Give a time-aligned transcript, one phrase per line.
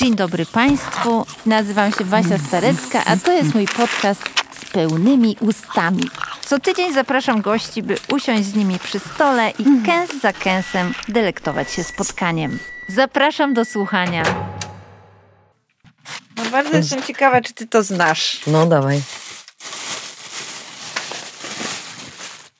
[0.00, 6.02] Dzień dobry Państwu, nazywam się Basia Starecka, a to jest mój podcast z pełnymi ustami.
[6.44, 11.72] Co tydzień zapraszam gości, by usiąść z nimi przy stole i kęs za kęsem delektować
[11.72, 12.58] się spotkaniem.
[12.88, 14.22] Zapraszam do słuchania.
[16.36, 18.40] No bardzo jestem ciekawa, czy ty to znasz.
[18.46, 19.02] No dawaj.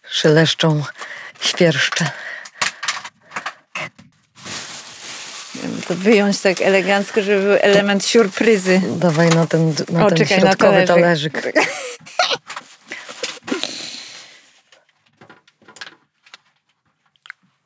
[0.08, 0.82] Szeleszczą
[1.40, 2.10] świerszcze.
[5.90, 8.80] To wyjąć tak elegancko, żeby był element siurpryzy.
[8.96, 11.32] Dawaj na ten, na O, ten czekaj, na środkowy talerzyk.
[11.42, 11.54] talerzyk.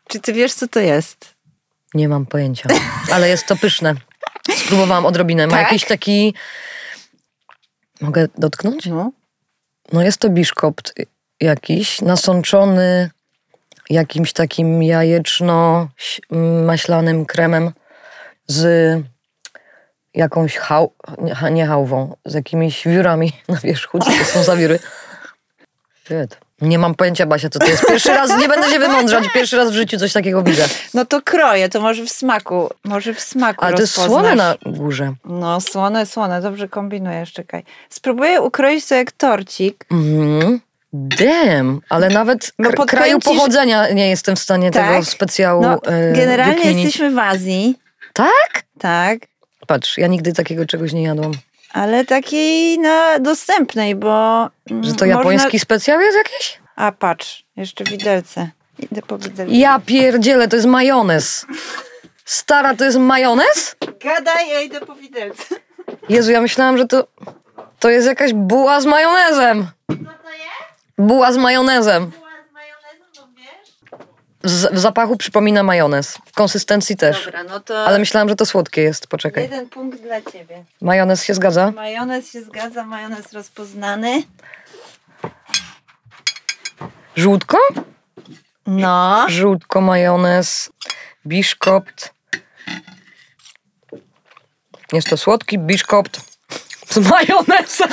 [0.09, 1.35] Czy ty wiesz, co to jest?
[1.95, 2.69] Nie mam pojęcia.
[3.13, 3.95] Ale jest to pyszne.
[4.57, 5.47] Spróbowałam odrobinę.
[5.47, 5.63] Ma Tak?
[5.63, 6.35] jakiś taki...
[8.01, 8.87] Mogę dotknąć?
[8.87, 9.13] No.
[9.93, 10.95] No jest to biszkopt
[11.41, 13.11] jakiś, nasączony
[13.91, 17.73] jakimś takim jajeczno-maślanym kremem
[18.47, 18.67] z
[20.15, 23.99] jakąś hał, nie, ha- nie hałwą, z jakimiś wiórami na wierzchu.
[23.99, 24.79] Co to są za wióry?
[26.05, 26.39] Shit.
[26.61, 27.87] Nie mam pojęcia, Basia, co to jest.
[27.87, 30.65] Pierwszy raz, nie będę się wymądrzać, pierwszy raz w życiu coś takiego widzę.
[30.95, 34.23] No to kroję, to może w smaku, może w smaku Ale to jest rozpoznasz.
[34.27, 35.15] słone na górze.
[35.25, 37.65] No, słone, słone, dobrze kombinujesz, czekaj.
[37.91, 39.87] Spróbuję ukroić to jak torcik.
[39.91, 40.61] Mhm.
[40.93, 45.05] Damn, ale nawet No kraju pochodzenia nie jestem w stanie tego Tak?
[45.05, 46.85] specjału No, e, generalnie wykminić.
[46.85, 47.79] jesteśmy w Azji,
[48.15, 48.63] Tak?
[48.79, 49.19] tak,
[49.67, 51.33] Patrz, ja nigdy takiego czegoś nie jadłam.
[51.73, 54.41] ale takiej no, dostępnej, bo...
[54.71, 56.59] mm, Że to można- japoński specjał jest jakiś?
[56.77, 58.51] A patrz, jeszcze widelce.
[58.79, 59.55] Idę po widelce.
[59.55, 61.47] Ja pierdzielę, to jest majonez.
[62.25, 63.77] Stara, to jest majonez?
[64.05, 65.55] Gadaj, ja idę po widelce.
[66.09, 67.07] Jezu, ja myślałam, że to,
[67.79, 69.67] to jest jakaś buła z majonezem.
[69.89, 70.99] Co to jest?
[70.99, 72.11] Buła z majonezem.
[74.45, 76.19] Z, w zapachu przypomina majonez.
[76.27, 77.25] W konsystencji też.
[77.25, 79.07] Dobra, no to Ale myślałam, że to słodkie jest.
[79.07, 79.43] Poczekaj.
[79.43, 80.65] jeden punkt dla ciebie.
[80.81, 81.71] Majonez się zgadza?
[81.71, 84.23] Majonez się zgadza, majonez rozpoznany.
[87.17, 87.59] Żółtko?
[88.67, 89.27] No.
[89.29, 90.71] Żółtko, majonez,
[91.27, 92.15] biszkopt.
[94.93, 96.34] Jest to słodki biszkopt
[96.95, 97.89] z majonezem.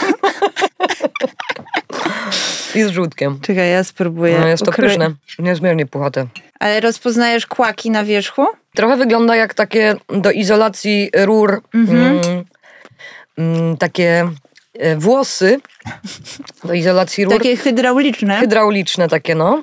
[2.76, 3.40] I z żółtkiem.
[3.42, 4.40] Czekaj, ja spróbuję.
[4.40, 5.12] No, jest to ukroi- pyszne.
[5.40, 6.28] Niezmiernie puchate.
[6.60, 8.48] Ale rozpoznajesz kłaki na wierzchu?
[8.76, 12.00] Trochę wygląda jak takie do izolacji rur, Mhm.
[12.20, 12.44] mm,
[13.38, 14.30] mm, takie
[14.80, 15.60] e, włosy
[16.64, 17.34] do izolacji rur.
[17.34, 18.40] Takie hydrauliczne.
[18.40, 19.62] hydrauliczne takie, no.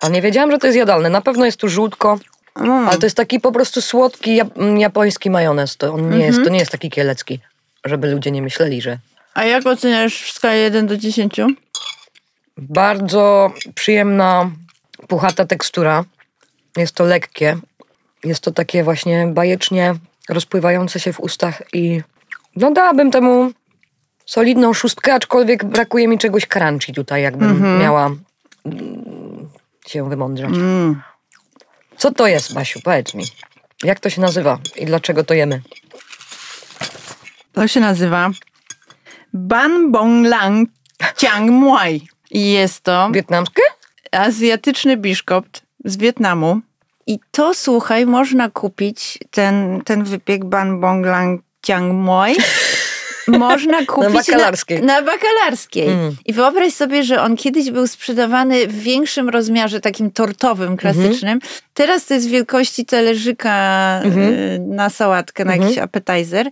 [0.00, 1.10] A nie wiedziałam, że to jest jadalne.
[1.10, 2.18] Na pewno jest tu żółtko,
[2.56, 2.88] Mm.
[2.88, 5.76] ale to jest taki po prostu słodki jap- mm, japoński majonez.
[5.76, 7.40] To on nie jest, to nie jest taki kielecki,
[7.84, 8.98] żeby ludzie nie myśleli, że
[9.34, 11.40] A jak oceniasz w skali 1 do 10?
[12.58, 14.50] bardzo przyjemna,
[15.08, 16.04] puchata tekstura.
[16.76, 17.56] Jest to lekkie.
[18.24, 19.94] Jest to takie właśnie bajecznie
[20.28, 22.00] rozpływające się w ustach i
[22.56, 23.52] no dałabym temu
[24.26, 28.10] solidną szóstkę, aczkolwiek brakuje mi czegoś crunchy tutaj, jakbym miała
[28.64, 29.48] mm,
[29.86, 30.50] się wymądrzać.
[30.50, 31.02] Mm.
[31.96, 32.80] Co to jest, Basiu?
[32.80, 33.24] Powiedz mi.
[33.82, 35.60] Jak to się nazywa i dlaczego to jemy?
[37.52, 38.30] To się nazywa
[39.32, 40.68] Ban Bong Lang
[41.16, 42.00] Chiang Muay.
[42.30, 43.62] I jest to Wietnamskie?
[44.12, 46.60] azjatyczny biszkopt z Wietnamu.
[47.06, 52.36] I to, słuchaj, można kupić, ten, ten wypiek Ban Bong Lang Chiang Muay.
[53.28, 54.82] Można kupić bakalarskiej.
[54.82, 55.88] Na, na bakalarskiej.
[55.88, 56.16] Mm.
[56.26, 61.38] I wyobraź sobie, że on kiedyś był sprzedawany w większym rozmiarze, takim tortowym, klasycznym.
[61.74, 66.50] Teraz to jest wielkości talerzyka y, na sałatkę, na jakiś appetizer.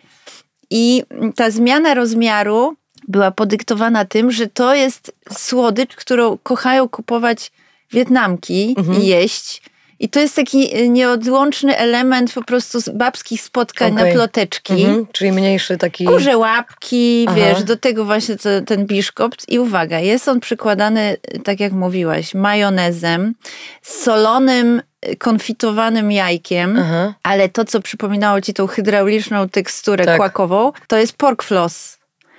[0.71, 1.03] I
[1.37, 2.77] ta zmiana rozmiaru
[3.09, 7.53] była podyktowana tym, że to jest słodycz, którą kochają kupować
[7.93, 9.63] Wietnamki i jeść.
[10.01, 14.15] I to jest taki y, nieodłączny element po prostu z babskich spotkań na Okej.
[14.15, 14.73] ploteczki.
[14.73, 16.05] Mhm, czyli mniejszy taki...
[16.05, 17.37] Kurze łapki, Aha.
[17.37, 19.49] wiesz, do tego właśnie to, ten biszkopt.
[19.49, 23.35] I uwaga, jest on przykładany, tak jak mówiłaś, majonezem,
[23.83, 24.83] solonym,
[25.19, 27.15] konfitowanym jajkiem, Aha.
[27.23, 30.17] ale to, co przypominało ci tą hydrauliczną teksturę Tak.
[30.17, 31.99] kłakową, to jest pork floss.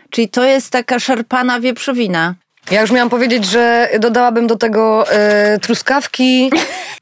[0.10, 2.36] Czyli to jest taka szarpana wieprzowina.
[2.72, 6.52] Ja już miałam powiedzieć, że dodałabym do tego e, truskawki.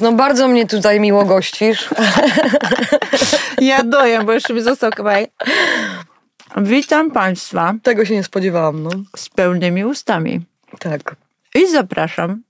[0.02, 1.90] No bardzo mnie tutaj miło gościsz.
[3.62, 5.30] Ja dojem, bo jeszcze mi został kawałek.
[6.58, 8.90] Witam Państwa Tego się nie spodziewałam, no.
[9.16, 10.42] z pełnymi ustami.
[10.80, 11.16] Tak,
[11.56, 12.42] I zapraszam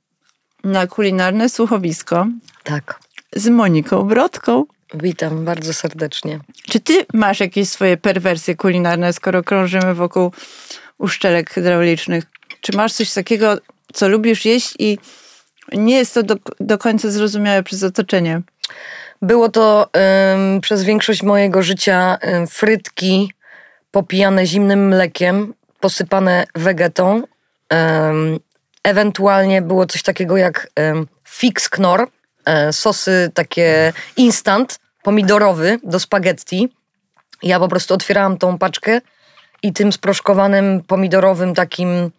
[0.63, 2.27] na kulinarne słuchowisko
[2.63, 2.99] tak.
[3.35, 4.65] z Moniką Brodką.
[4.93, 6.39] Witam bardzo serdecznie.
[6.69, 10.31] Czy ty masz jakieś swoje perwersje kulinarne, skoro krążymy wokół
[10.97, 12.23] uszczelek hydraulicznych?
[12.61, 13.57] Czy masz coś takiego,
[13.93, 14.97] co lubisz jeść i
[15.73, 18.41] nie jest to do, do końca zrozumiałe przez otoczenie?
[19.21, 19.89] Było to
[20.33, 23.31] ym, przez większość mojego życia ym, frytki
[23.91, 27.23] popijane zimnym mlekiem, posypane wegetą.
[27.73, 28.39] Ym,
[28.83, 32.01] ewentualnie było coś takiego jak ym, fix knor,
[32.69, 36.69] y, sosy takie instant, pomidorowy do spaghetti.
[37.43, 39.01] Ja po prostu otwierałam tą paczkę
[39.63, 42.11] i tym sproszkowanym pomidorowym takim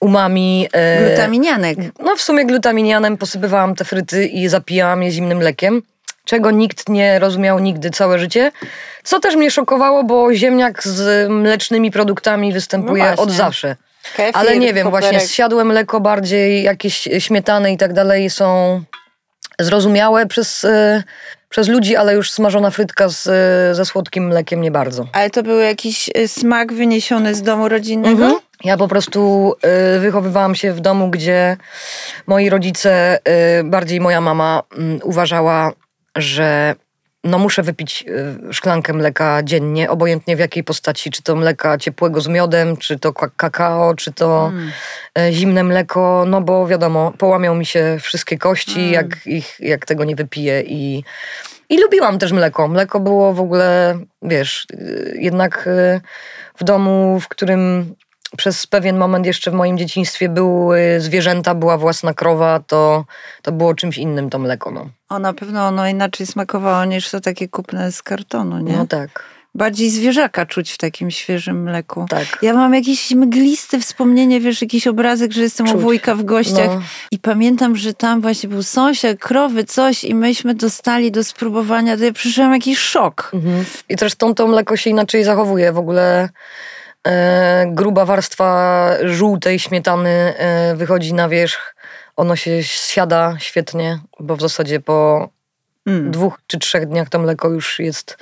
[0.00, 0.68] umami.
[0.72, 1.78] e, Glutaminianek.
[1.98, 5.82] no w sumie glutaminianem posypywałam te fryty i zapijałam je zimnym mlekiem,
[6.24, 8.52] czego nikt nie rozumiał nigdy całe życie.
[9.04, 13.76] Co też mnie szokowało, bo ziemniak z mlecznymi produktami występuje No od zawsze.
[14.16, 15.10] Kefir, Ale nie wiem, koperek.
[15.10, 18.82] właśnie zsiadłe mleko bardziej, jakieś śmietany i tak dalej są
[19.60, 21.02] zrozumiałe przez, e,
[21.48, 25.06] przez ludzi, ale już smażona frytka z, e, ze słodkim mlekiem nie bardzo.
[25.12, 28.24] Ale to był jakiś y, smak wyniesiony z domu rodzinnego?
[28.24, 28.40] Mhm.
[28.64, 29.52] Ja po prostu
[29.96, 31.56] y, wychowywałam się w domu, gdzie
[32.26, 33.18] moi rodzice,
[33.60, 35.72] y, bardziej moja mama, mm, uważała,
[36.16, 36.74] że
[37.24, 38.04] no muszę wypić
[38.50, 42.98] y, szklankę mleka dziennie, obojętnie w jakiej postaci, czy to mleka ciepłego z miodem, czy
[42.98, 44.52] to ka- kakao, czy to
[45.28, 50.04] y, zimne mleko, no bo wiadomo, połamią mi się wszystkie kości, jak, ich, jak tego
[50.04, 51.04] nie wypiję i,
[51.68, 52.68] i lubiłam też mleko.
[52.68, 55.68] Mleko było w ogóle, wiesz, y, jednak
[56.58, 57.94] w domu, w którym
[58.36, 63.04] przez pewien moment jeszcze w moim dzieciństwie były zwierzęta, była własna krowa, to,
[63.42, 64.70] to było czymś innym to mleko.
[64.70, 68.76] No, O, na pewno ono inaczej smakowało niż to takie kupne z kartonu, nie?
[68.76, 69.24] no tak,
[69.54, 72.06] Bardziej zwierzaka czuć w takim świeżym mleku.
[72.10, 72.38] tak.
[72.42, 75.80] Ja mam jakieś mgliste wspomnienie, wiesz, jakiś obrazek, że jestem u Czuć.
[75.82, 76.82] wujka w gościach No.
[77.10, 82.04] i pamiętam, że tam właśnie był sąsiad, krowy, coś i myśmy dostali do spróbowania, to
[82.04, 83.30] ja przeżyłam jakiś szok.
[83.34, 83.64] Mhm.
[83.88, 85.72] I zresztą to mleko się inaczej zachowuje.
[85.72, 86.28] W ogóle
[87.66, 91.74] gruba warstwa żółtej śmietany e, wychodzi na wierzch.
[92.16, 95.28] Ono się siada świetnie, bo w zasadzie po
[95.86, 96.10] Mm.
[96.10, 98.16] dwóch czy trzech dniach to mleko już jest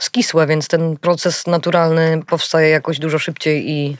[0.00, 3.96] skisłe, więc ten proces naturalny powstaje jakoś dużo szybciej i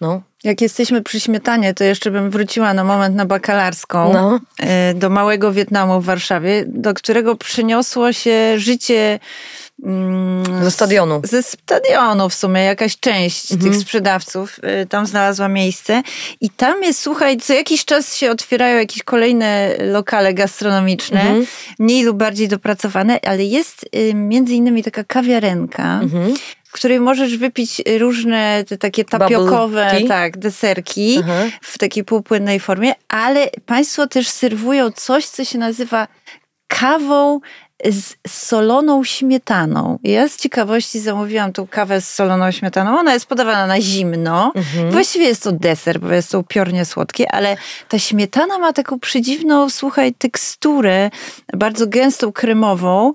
[0.00, 4.40] no, Jak jesteśmy przy śmietanie, to jeszcze bym wróciła na moment na bakalarską no.
[4.60, 9.18] e, do małego Wietnamu w Warszawie, do którego przeniosło się życie
[10.62, 11.20] Ze stadionu.
[11.24, 13.70] ze stadionu w sumie jakaś część Mhm.
[13.72, 16.02] tych sprzedawców y, tam znalazła miejsce
[16.40, 21.46] i tam jest, słuchaj, co jakiś czas się otwierają jakieś kolejne lokale gastronomiczne, Mhm.
[21.78, 26.34] mniej lub bardziej dopracowane, ale jest y, między innymi taka kawiarenka, Mhm.
[26.64, 31.22] w której możesz wypić różne te takie tapiokowe tak, deserki
[31.62, 36.08] w takiej półpłynnej formie, ale państwo też serwują coś, co się nazywa
[36.68, 37.40] kawą
[37.84, 39.98] z soloną śmietaną.
[40.02, 42.98] Ja z ciekawości zamówiłam tą kawę z soloną śmietaną.
[42.98, 44.52] Ona jest podawana na zimno.
[44.54, 44.90] Mhm.
[44.90, 47.56] Właściwie jest to deser, bo jest to upiornie słodkie, ale
[47.88, 51.10] ta śmietana ma taką przedziwną, słuchaj, teksturę,
[51.52, 53.12] bardzo gęstą, kremową.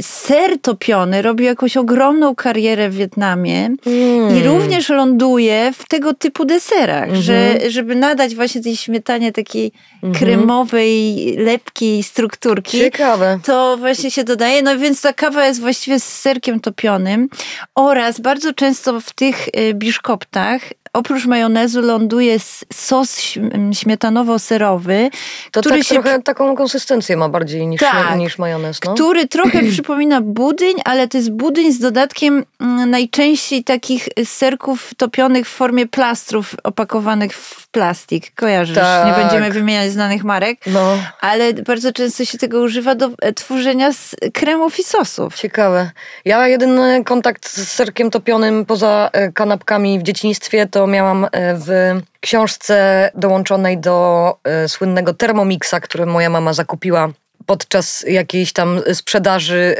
[0.00, 4.36] Ser topiony robi jakąś ogromną karierę w Wietnamie Mm.
[4.36, 7.22] i również ląduje w tego typu deserach, Mhm.
[7.22, 9.72] że, żeby nadać właśnie tej śmietanie takiej
[10.18, 12.78] kremowej, lepkiej strukturki.
[12.78, 13.38] Ciekawe.
[13.44, 17.28] To właśnie się dodaje, no więc ta kawa jest właściwie z serkiem topionym
[17.74, 20.62] oraz bardzo często w tych y, biszkoptach
[20.92, 22.36] oprócz majonezu ląduje
[22.72, 25.10] sos śm- śmietanowo-serowy,
[25.50, 28.16] To który tak się trochę taką konsystencję ma bardziej niż, Tak.
[28.18, 28.94] niż majonez, no?
[28.94, 35.46] który trochę przypomina budyń, ale to jest budyń z dodatkiem mm, najczęściej takich serków topionych
[35.48, 38.32] w formie plastrów opakowanych w plastik.
[38.34, 38.74] Kojarzysz?
[38.76, 39.06] Tak.
[39.06, 40.58] Nie będziemy wymieniać znanych marek.
[40.66, 43.90] No, Ale bardzo często się tego używa do e, tworzenia
[44.32, 45.34] kremów i sosów.
[45.34, 45.90] ciekawe.
[46.24, 52.00] Ja jedyny kontakt z serkiem topionym poza e, kanapkami w dzieciństwie to miałam e, w
[52.20, 57.08] książce dołączonej do e, słynnego Thermomixa, który moja mama zakupiła
[57.46, 59.76] podczas jakiejś tam sprzedaży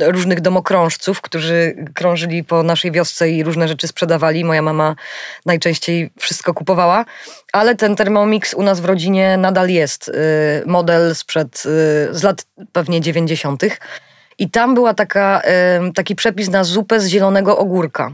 [0.00, 4.44] e, różnych domokrążców, którzy krążyli po naszej wiosce i różne rzeczy sprzedawali.
[4.44, 4.96] Moja mama
[5.46, 7.04] najczęściej wszystko kupowała,
[7.52, 10.10] ale ten Thermomix u nas w rodzinie nadal jest.
[10.66, 11.62] Model sprzed,
[12.10, 13.62] z lat pewnie 90.
[14.38, 15.42] I tam była taka,
[15.94, 18.12] taki przepis na zupę z zielonego ogórka.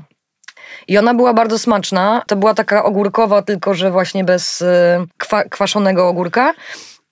[0.89, 2.23] I ona była bardzo smaczna.
[2.27, 6.55] To była taka ogórkowa, tylko że właśnie bez e, kwa, kwaszonego ogórka.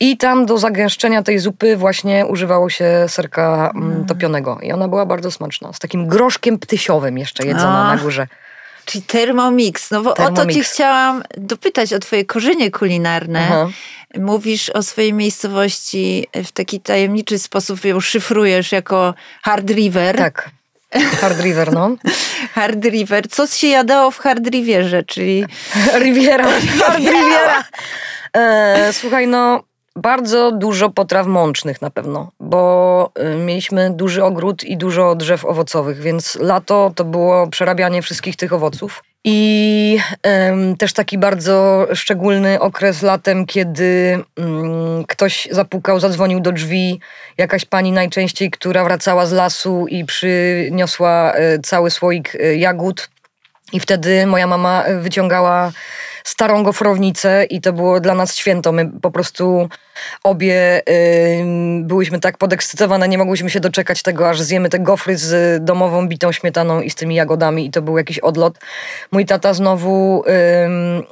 [0.01, 4.59] I tam do zagęszczenia tej zupy właśnie używało się serka mm, topionego.
[4.63, 5.73] I ona była bardzo smaczna.
[5.73, 7.97] Z takim groszkiem ptysiowym jeszcze jedzona A.
[7.97, 8.27] na górze.
[8.85, 9.91] Czyli Thermomix.
[9.91, 10.73] No bo o to ci Thermomix.
[10.73, 13.41] chciałam dopytać o twoje korzenie kulinarne.
[13.47, 13.69] Aha.
[14.19, 20.17] Mówisz o swojej miejscowości w taki tajemniczy sposób, ją szyfrujesz jako Hard River.
[20.17, 20.51] Tak.
[21.21, 21.97] Hard River, no.
[22.55, 23.29] Hard River.
[23.29, 25.47] Co się jadało w Hard Riverze, czyli
[25.99, 26.49] Riviera.
[26.79, 27.65] Hard Riviera.
[28.37, 29.63] E, słuchaj, no
[30.01, 35.99] bardzo dużo potraw mącznych na pewno, bo y, mieliśmy duży ogród i dużo drzew owocowych,
[36.01, 39.03] więc lato to było przerabianie wszystkich tych owoców.
[39.25, 47.01] I em, też taki bardzo szczególny okres latem, kiedy mm, ktoś zapukał, zadzwonił do drzwi,
[47.39, 53.11] jakaś pani najczęściej, która wracała z lasu i przyniosła e, cały słoik e, jagód.
[53.73, 55.73] I wtedy moja mama wyciągała
[56.25, 58.73] starą gofrownicę i to było dla nas święto.
[58.73, 59.69] My po prostu
[60.25, 61.45] obie y,
[61.83, 66.33] byłyśmy tak podekscytowane, nie mogłyśmy się doczekać tego, aż zjemy te gofry z domową bitą
[66.33, 68.59] śmietaną i z tymi jagodami i to był jakiś odlot.
[69.13, 70.25] Mój tata znowu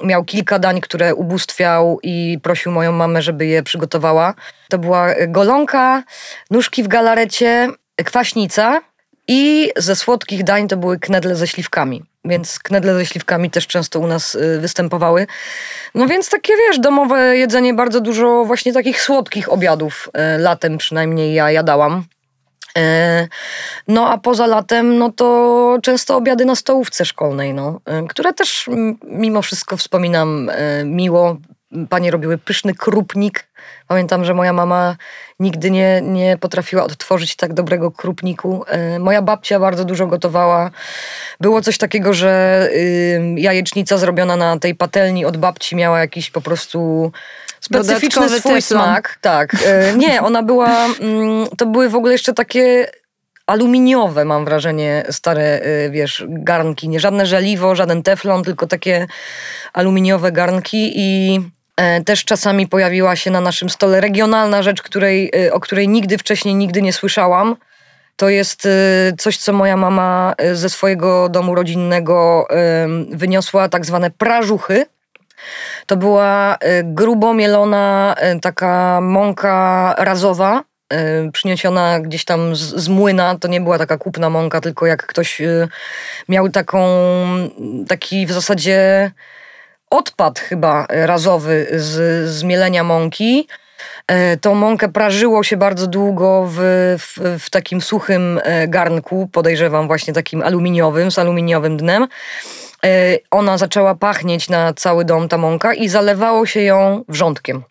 [0.01, 4.33] y, miał kilka dań, które ubóstwiał i prosił moją mamę, żeby je przygotowała.
[4.69, 6.03] To była golonka,
[6.51, 7.67] nóżki w galarecie,
[8.05, 8.81] kwaśnica
[9.27, 13.99] i ze słodkich dań to były knedle ze śliwkami więc knedle ze śliwkami też często
[13.99, 15.27] u nas y, występowały.
[15.95, 21.33] No więc takie, wiesz, domowe jedzenie, bardzo dużo właśnie takich słodkich obiadów y, latem przynajmniej
[21.33, 22.03] ja jadałam.
[22.77, 22.81] Y,
[23.87, 28.69] no a poza latem, no to często obiady na stołówce szkolnej, no, które też
[29.03, 30.51] mimo wszystko wspominam
[30.85, 31.37] miło.
[31.89, 33.47] Panie robiły pyszny krupnik.
[33.87, 34.95] Pamiętam, że moja mama
[35.39, 38.63] nigdy nie, nie potrafiła odtworzyć tak dobrego krupniku.
[38.67, 40.71] E, moja babcia bardzo dużo gotowała.
[41.39, 42.69] Było coś takiego, że
[43.35, 47.11] jajecznica zrobiona na tej patelni od babci miała jakiś po prostu
[47.59, 49.17] specyficzny Dodatkowy swój smak.
[49.21, 49.55] Tak.
[49.65, 52.87] E, nie, ona była, mm, to były w ogóle jeszcze takie
[53.49, 56.89] aluminiowe, mam wrażenie, stare, y, wiesz, garnki.
[56.89, 59.07] Nie żadne żeliwo, żaden teflon, tylko takie
[59.73, 61.58] aluminiowe garnki i e,
[62.05, 66.55] też czasami pojawiła się na naszym stole regionalna rzecz, której, y, o której nigdy wcześniej
[66.55, 67.55] nigdy nie słyszałam.
[68.15, 68.69] To jest y,
[69.17, 72.47] coś, co moja mama ze swojego domu rodzinnego
[73.11, 74.85] wyniosła, tak zwane prażuchy.
[75.85, 80.63] To była grubo mielona taka mąka razowa,
[81.33, 85.41] przyniesiona gdzieś tam z, z, młyna, to nie była taka kupna mąka, tylko jak ktoś
[86.29, 86.87] miał taką,
[87.87, 89.11] taki w zasadzie
[89.89, 93.47] odpad chyba razowy z, z mielenia mąki.
[94.11, 96.57] Y, tą mąkę prażyło się bardzo długo w,
[96.99, 102.07] w, w, takim suchym garnku, podejrzewam właśnie takim aluminiowym, z aluminiowym dnem.
[103.31, 107.63] Ona zaczęła pachnieć na cały dom, ta mąka, i zalewało się ją wrzątkiem.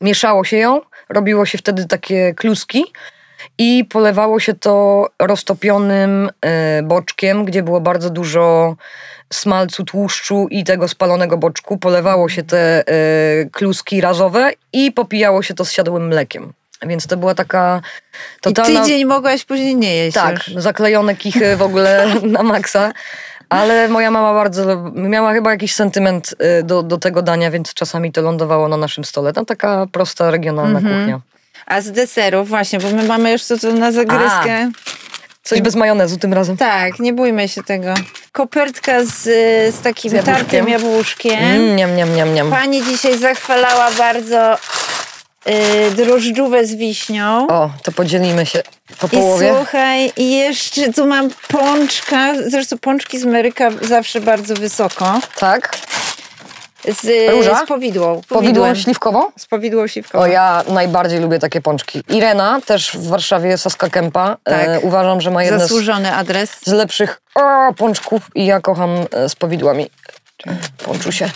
[0.00, 2.84] Mieszało się ją robiło się wtedy takie kluski
[3.58, 8.76] i polewało się to roztopionym e, boczkiem, gdzie było bardzo dużo
[9.32, 11.78] smalcu, tłuszczu i tego spalonego boczku.
[11.78, 16.52] Polewało się te e, kluski razowe i popijało się to z siadłym mlekiem.
[16.86, 17.80] Więc to była taka
[18.40, 18.80] totalna...
[18.80, 20.62] I tydzień mogłaś później nie jeść Tak, już.
[20.62, 22.92] zaklejone kichy w ogóle na maksa.
[23.48, 28.12] Ale moja mama bardzo miała chyba jakiś sentyment y, do, do tego dania, więc czasami
[28.12, 29.32] to lądowało na naszym stole.
[29.32, 30.98] Tam taka prosta, regionalna mhm.
[30.98, 31.20] kuchnia.
[31.66, 34.70] A z deserów właśnie, bo my mamy już to, to na zagryzkę.
[34.74, 35.09] A,
[35.50, 36.56] coś bez majonezu tym razem.
[36.56, 37.94] Tak, nie bójmy się tego.
[38.32, 39.22] Kopertka z,
[39.74, 41.38] z takim z tartym jabłuszkiem.
[41.38, 42.50] Mm, niam, niam, niam, niam.
[42.50, 44.58] Pani dzisiaj zachwalała bardzo
[45.46, 45.54] yy,
[45.96, 47.46] drożdżówę z wiśnią.
[47.48, 48.62] O, to podzielimy się
[48.98, 49.48] po połowie.
[49.48, 55.20] I słuchaj, i jeszcze tu mam pączka, zresztą pączki z Meryka zawsze bardzo wysoko.
[55.38, 55.78] Tak.
[56.88, 57.64] Z, Róża?
[57.64, 58.20] z powidłą.
[58.28, 59.22] Powidłą śliwkową?
[59.38, 60.24] Z powidłą śliwkową.
[60.24, 62.02] O, ja najbardziej lubię takie pączki.
[62.08, 64.36] Irena, też w Warszawie, Saska Kępa.
[64.44, 64.84] E, tak.
[64.84, 66.50] Uważam, że ma jeden Zasłużony adres.
[66.64, 69.90] z lepszych o, pączków i ja kocham e, z powidłami.
[70.84, 71.30] Pączu się.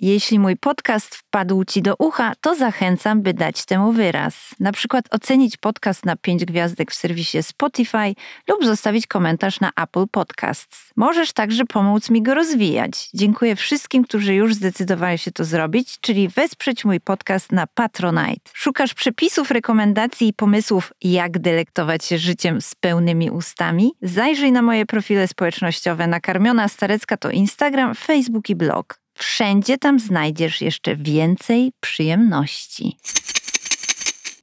[0.00, 4.54] Jeśli mój podcast wpadł Ci do ucha, to zachęcam, by dać temu wyraz.
[4.60, 8.14] Na przykład ocenić podcast na 5 gwiazdek w serwisie Spotify
[8.48, 10.90] lub zostawić komentarz na Apple Podcasts.
[10.96, 13.10] Możesz także pomóc mi go rozwijać.
[13.14, 18.50] Dziękuję wszystkim, którzy już zdecydowali się to zrobić, czyli wesprzeć mój podcast na Patronite.
[18.52, 23.92] Szukasz przepisów, rekomendacji i pomysłów, jak delektować się życiem z pełnymi ustami?
[24.02, 26.06] Zajrzyj na moje profile społecznościowe.
[26.06, 29.07] Nakarmiona Starecka to Instagram, Facebook i blog.
[29.18, 32.96] Wszędzie tam znajdziesz jeszcze więcej przyjemności.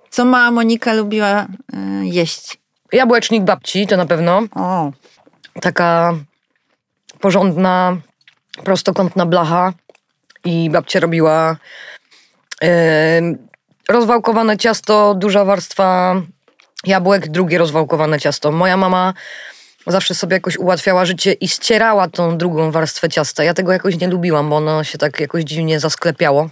[0.10, 1.48] Co mała Monika lubiła y,
[2.06, 2.58] jeść?
[2.92, 4.42] Jabłecznik babci, to na pewno.
[4.56, 4.92] O.
[5.62, 6.14] Taka
[7.20, 7.98] porządna,
[8.64, 9.74] prostokątna blacha
[10.46, 11.56] i babcia robiła
[12.64, 12.68] y,
[13.90, 16.16] rozwałkowane ciasto, duża warstwa
[16.86, 18.52] jabłek, drugie rozwałkowane ciasto.
[18.52, 19.14] Moja mama
[19.92, 23.44] zawsze sobie jakoś ułatwiała życie i ścierała tą drugą warstwę ciasta.
[23.44, 26.50] Ja tego jakoś nie lubiłam, bo ono się tak jakoś dziwnie zasklepiało.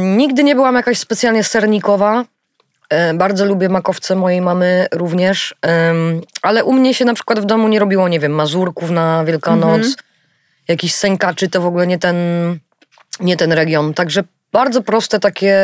[0.00, 2.24] Nigdy nie byłam jakaś specjalnie sernikowa.
[3.14, 5.54] Bardzo lubię makowce mojej mamy również,
[6.42, 9.76] ale u mnie się na przykład w domu nie robiło, nie wiem, mazurków na Wielkanoc,
[9.76, 9.94] mhm.
[10.68, 12.16] jakiś sękaczy, to w ogóle nie ten,
[13.20, 13.94] nie ten region.
[13.94, 15.56] Także bardzo proste takie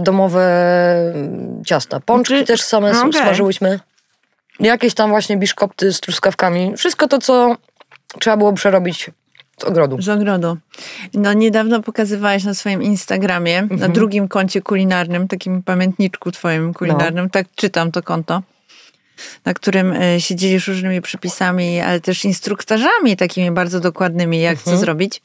[0.00, 0.42] domowe
[1.14, 2.00] mm, ciasta.
[2.00, 3.12] Pączki Czy- też same s- okej.
[3.22, 3.80] smażyłyśmy.
[4.60, 6.72] Jakieś tam właśnie biszkopty z truskawkami.
[6.76, 7.56] Wszystko to, co
[8.20, 9.10] trzeba było przerobić
[9.60, 10.02] z ogrodu.
[10.02, 10.56] Z ogrodu.
[11.14, 17.46] No niedawno pokazywałaś na swoim Instagramie, na drugim koncie kulinarnym, takim pamiętniczku twoim kulinarnym, tak
[17.54, 18.42] czytam to konto,
[19.44, 24.76] na którym e, się dzielisz różnymi przepisami, ale też instruktażami takimi bardzo dokładnymi, jak co
[24.76, 25.22] zrobić.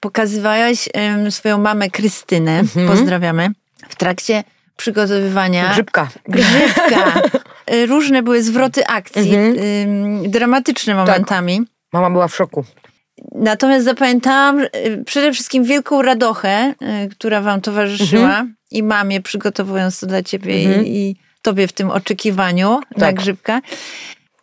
[0.00, 3.48] Pokazywałaś em, swoją mamę Krystynę, pozdrawiamy,
[3.88, 4.44] w trakcie
[4.76, 6.08] przygotowywania Grzybka.
[6.28, 7.22] grzybka.
[7.66, 11.62] E, Różne były zwroty akcji, ym, dramatyczne momentami.
[11.92, 12.64] Mama była w szoku.
[13.34, 14.68] Natomiast zapamiętałam y,
[15.06, 16.74] przede wszystkim wielką radochę,
[17.04, 21.90] y, która wam towarzyszyła i mamie przygotowując to dla ciebie i, i tobie w tym
[21.90, 23.14] oczekiwaniu na Tak.
[23.14, 23.60] grzybka.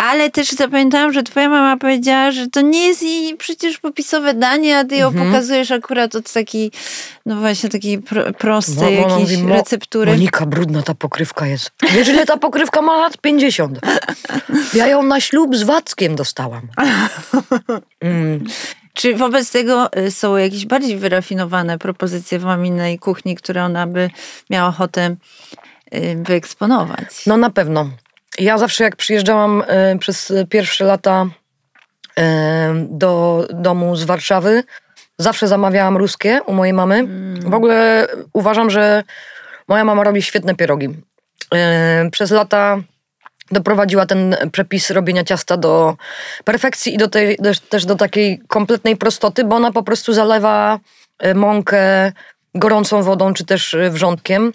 [0.01, 4.77] Ale też zapamiętałam, że twoja mama powiedziała, że to nie jest jej przecież popisowe danie,
[4.77, 6.71] a ty ją pokazujesz akurat od takiej,
[7.25, 10.11] no właśnie takiej pro, prostej jakiejś mówi, "Mo- receptury.
[10.11, 11.71] Monika, brudna ta pokrywka jest.
[11.93, 13.17] Wiesz, ile ta pokrywka ma lat?
[13.17, 13.79] 50.
[14.73, 16.61] Ja ją na ślub z Wackiem dostałam.
[18.01, 18.43] Mm.
[18.93, 24.09] Czy wobec tego y, są jakieś bardziej wyrafinowane propozycje w maminej kuchni, które ona by
[24.49, 25.15] miała ochotę
[25.95, 27.25] y, wyeksponować?
[27.27, 27.89] No na pewno.
[28.39, 31.25] Ja zawsze jak przyjeżdżałam e, przez pierwsze lata
[32.17, 34.63] e, do domu z Warszawy,
[35.17, 37.07] zawsze zamawiałam ruskie u mojej mamy.
[37.39, 39.03] W ogóle uważam, że
[39.67, 40.89] moja mama robi świetne pierogi.
[41.53, 42.77] E, przez lata
[43.51, 45.95] doprowadziła ten przepis robienia ciasta do
[46.43, 47.37] perfekcji i do tej,
[47.69, 50.79] też, do takiej kompletnej prostoty, bo ona po prostu zalewa
[51.35, 52.11] mąkę
[52.55, 54.53] gorącą wodą czy też wrzątkiem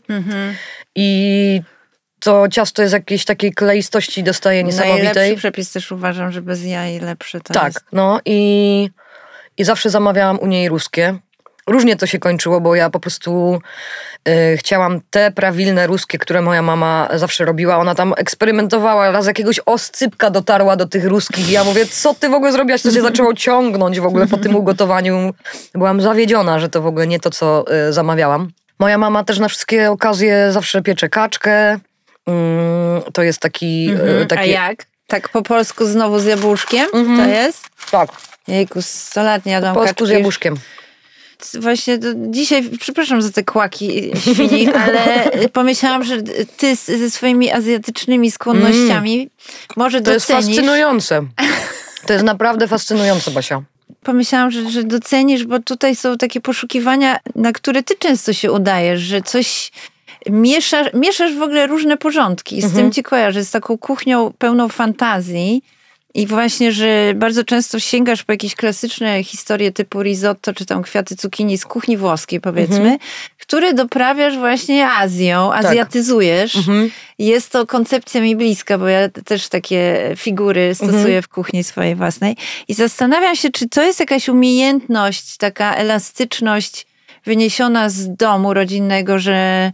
[0.94, 1.60] i
[2.26, 5.36] to ciasto jest jakiejś takiej kleistości dostaje Najlepszy niesamowitej.
[5.36, 7.84] przepis też uważam, że bez jaj lepszy to Tak, jest.
[7.92, 8.90] no i,
[9.58, 11.18] i zawsze zamawiałam u niej ruskie.
[11.66, 13.60] Różnie to się kończyło, bo ja po prostu
[14.28, 17.76] y, chciałam te prawilne ruskie, które moja mama zawsze robiła.
[17.78, 21.48] Ona tam eksperymentowała, raz jakiegoś oscypka dotarła do tych ruskich.
[21.48, 22.82] I ja mówię, co ty w ogóle zrobiłaś?
[22.82, 25.34] To się zaczęło ciągnąć w ogóle po tym ugotowaniu.
[25.74, 28.50] Byłam zawiedziona, że to w ogóle nie to, co y, zamawiałam.
[28.78, 31.78] Moja mama też na wszystkie okazje zawsze piecze kaczkę.
[32.26, 33.88] Mm, to jest taki...
[33.90, 34.22] y, Mhm.
[34.22, 34.86] A taki jak?
[35.06, 37.18] Tak po polsku znowu z jabłuszkiem Mhm.
[37.18, 37.64] to jest?
[37.90, 38.08] Tak,
[38.48, 40.54] Jejku, 100 lat nie jadłam po polsku z jabłuszkiem.
[41.54, 46.22] Właśnie to dzisiaj, przepraszam za te kłaki świni, ale pomyślałam, że
[46.56, 49.30] ty z- ze swoimi azjatycznymi skłonnościami
[49.76, 50.04] może Mm.
[50.04, 50.56] To jest docenisz.
[50.56, 51.26] fascynujące.
[52.06, 53.62] To jest naprawdę fascynujące, Basia.
[54.02, 59.00] Pomyślałam, że, że docenisz, bo tutaj są takie poszukiwania, na które ty często się udajesz,
[59.00, 59.72] że coś
[60.30, 62.60] mieszasz, mieszasz w ogóle różne porządki.
[62.60, 62.82] Z Mhm.
[62.82, 65.62] tym ci kojarzę, z taką kuchnią pełną fantazji.
[66.14, 71.16] I właśnie, że bardzo często sięgasz po jakieś klasyczne historie typu risotto, czy tam kwiaty
[71.16, 72.98] cukinii z kuchni włoskiej, powiedzmy, Mhm.
[73.38, 75.64] które doprawiasz właśnie Azją, Tak.
[75.64, 76.56] azjatyzujesz.
[76.56, 76.90] Mhm.
[77.18, 81.22] Jest to koncepcja mi bliska, bo ja też takie figury stosuję Mhm.
[81.22, 82.36] w kuchni swojej własnej.
[82.68, 86.86] I zastanawiam się, czy to jest jakaś umiejętność, taka elastyczność
[87.24, 89.72] wyniesiona z domu rodzinnego, że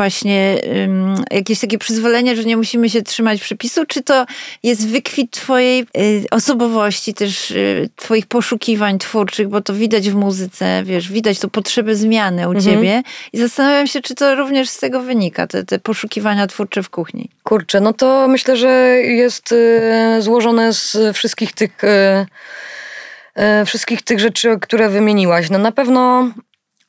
[0.00, 4.26] właśnie ym, jakieś takie przyzwolenie, że nie musimy się trzymać przepisu, czy to
[4.62, 10.82] jest wykwit twojej y, osobowości, też y, twoich poszukiwań twórczych, bo to widać w muzyce,
[10.84, 15.00] wiesz, widać tą potrzebę zmiany u ciebie i zastanawiam się, czy to również z tego
[15.00, 17.30] wynika, te, te poszukiwania twórcze w kuchni.
[17.42, 18.70] Kurczę, no to myślę, że
[19.02, 22.26] jest e, złożone z wszystkich tych, e,
[23.34, 25.50] e, wszystkich tych rzeczy, które wymieniłaś.
[25.50, 26.30] No na pewno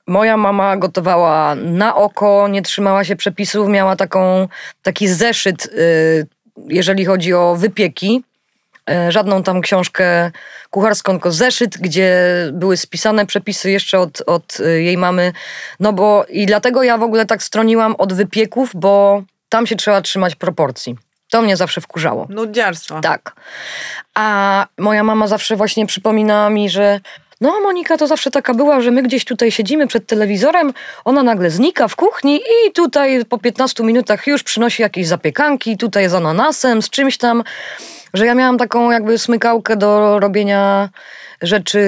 [0.07, 4.47] moja mama gotowała na oko, nie trzymała się przepisów, miała taką,
[4.81, 6.25] taki zeszyt, e,
[6.67, 8.23] jeżeli chodzi o wypieki.
[8.89, 10.31] E, Żadną tam książkę
[10.69, 15.33] kucharską, tylko zeszyt, gdzie były spisane przepisy jeszcze od, od e, jej mamy.
[15.79, 20.01] No bo i dlatego ja w ogóle tak stroniłam od wypieków, bo tam się trzeba
[20.01, 20.95] trzymać proporcji.
[21.29, 22.27] To mnie zawsze wkurzało.
[22.29, 23.01] Nudziarstwo.
[23.01, 23.35] Tak.
[24.15, 26.99] A moja mama zawsze właśnie przypomina mi, że
[27.41, 30.73] no Monika to zawsze taka była, że my gdzieś tutaj siedzimy przed telewizorem,
[31.05, 36.09] ona nagle znika w kuchni i tutaj po 15 minutach już przynosi jakieś zapiekanki, tutaj
[36.09, 37.43] z ananasem, z czymś tam,
[38.13, 40.89] że ja miałam taką jakby smykałkę do robienia
[41.41, 41.81] rzeczy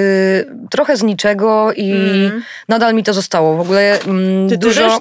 [0.70, 1.94] trochę z niczego i
[2.68, 3.56] nadal mi to zostało.
[3.56, 4.98] W ogóle mm, Ty dużo,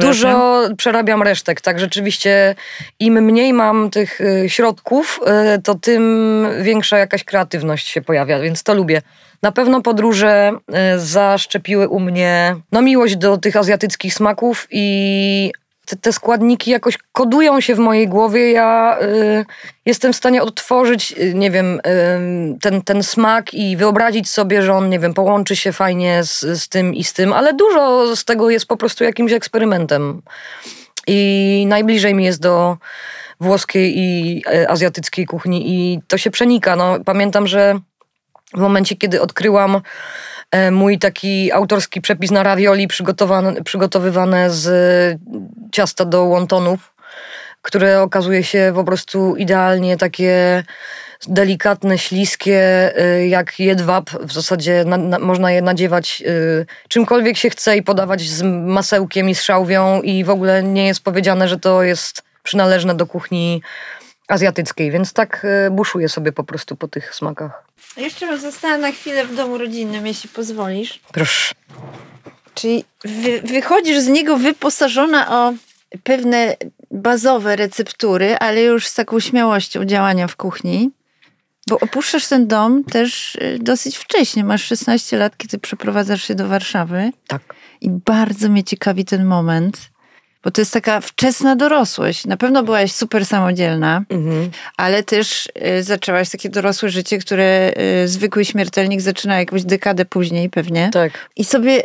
[0.00, 2.54] dużo przerabiam resztek, tak rzeczywiście
[3.00, 5.20] im mniej mam tych y, środków,
[5.56, 9.02] y, to tym większa jakaś kreatywność się pojawia, więc to lubię.
[9.42, 10.52] Na pewno podróże
[10.94, 15.52] y, zaszczepiły u mnie no, miłość do tych azjatyckich smaków i
[15.86, 18.52] te, te składniki jakoś kodują się w mojej głowie.
[18.52, 19.44] Ja y,
[19.86, 24.74] jestem w stanie odtworzyć, y, nie wiem, y, ten, ten smak i wyobrazić sobie, że
[24.74, 28.24] on, nie wiem, połączy się fajnie z, z tym i z tym, ale dużo z
[28.24, 30.22] tego jest po prostu jakimś eksperymentem.
[31.06, 32.76] I najbliżej mi jest do
[33.40, 36.76] włoskiej i e, azjatyckiej kuchni i to się przenika.
[36.76, 37.80] No, pamiętam, że
[38.54, 39.80] w momencie, kiedy odkryłam
[40.50, 42.88] e, mój taki autorski przepis na ravioli
[43.64, 44.68] przygotowywane z
[45.72, 46.94] ciasta do wontonów,
[47.62, 50.64] które okazuje się po prostu idealnie takie
[51.28, 54.10] delikatne, śliskie, e, jak jedwab.
[54.10, 59.28] W zasadzie na, na, można je nadziewać y, czymkolwiek się chce i podawać z masełkiem
[59.28, 63.62] i z szałwią i w ogóle nie jest powiedziane, że to jest przynależne do kuchni
[64.28, 67.69] azjatyckiej, więc tak e, buszuję sobie po prostu po tych smakach.
[67.96, 71.00] Jeszcze została na chwilę w domu rodzinnym, jeśli pozwolisz.
[71.12, 71.54] Proszę.
[72.54, 75.54] Czyli wy, wychodzisz z niego wyposażona o
[76.02, 76.56] pewne
[76.90, 80.90] bazowe receptury, ale już z taką śmiałością działania w kuchni.
[81.68, 84.44] Bo opuszczasz ten dom też e, dosyć wcześnie.
[84.44, 87.10] Masz 16 lat, kiedy przeprowadzasz się do Warszawy.
[87.26, 87.54] Tak.
[87.80, 89.89] I bardzo mnie ciekawi ten moment,
[90.44, 92.26] bo to jest taka wczesna dorosłość.
[92.26, 94.50] Na pewno byłaś super samodzielna, mhm.
[94.76, 95.48] ale też
[95.78, 97.72] y, zaczęłaś takie dorosłe życie, które
[98.04, 100.90] y, zwykły śmiertelnik zaczyna jakąś dekadę później pewnie.
[100.92, 101.12] Tak.
[101.36, 101.82] I sobie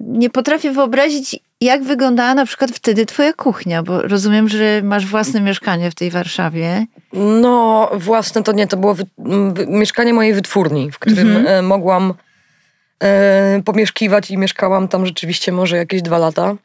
[0.00, 5.40] nie potrafię wyobrazić, jak wyglądała na przykład wtedy twoja kuchnia, bo rozumiem, że masz własne
[5.40, 6.86] mieszkanie w tej Warszawie.
[7.12, 9.06] No, własne to nie, to było wy,
[9.52, 11.46] wy, mieszkanie mojej wytwórni, w którym mhm.
[11.46, 12.14] E, mogłam
[13.02, 16.56] e, pomieszkiwać i mieszkałam tam rzeczywiście może jakieś dwa lata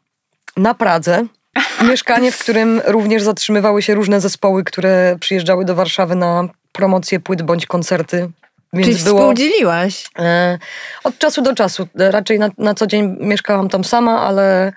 [0.56, 1.26] na Pradze.
[1.90, 7.42] Mieszkanie, w którym również zatrzymywały się różne zespoły, które przyjeżdżały do Warszawy na promocje płyt
[7.42, 8.30] bądź koncerty.
[8.72, 10.04] Więc Czyli było, współdzieliłaś?
[10.18, 10.58] E,
[11.04, 11.88] od czasu do czasu.
[11.94, 14.72] Raczej na, na co dzień mieszkałam tam sama, ale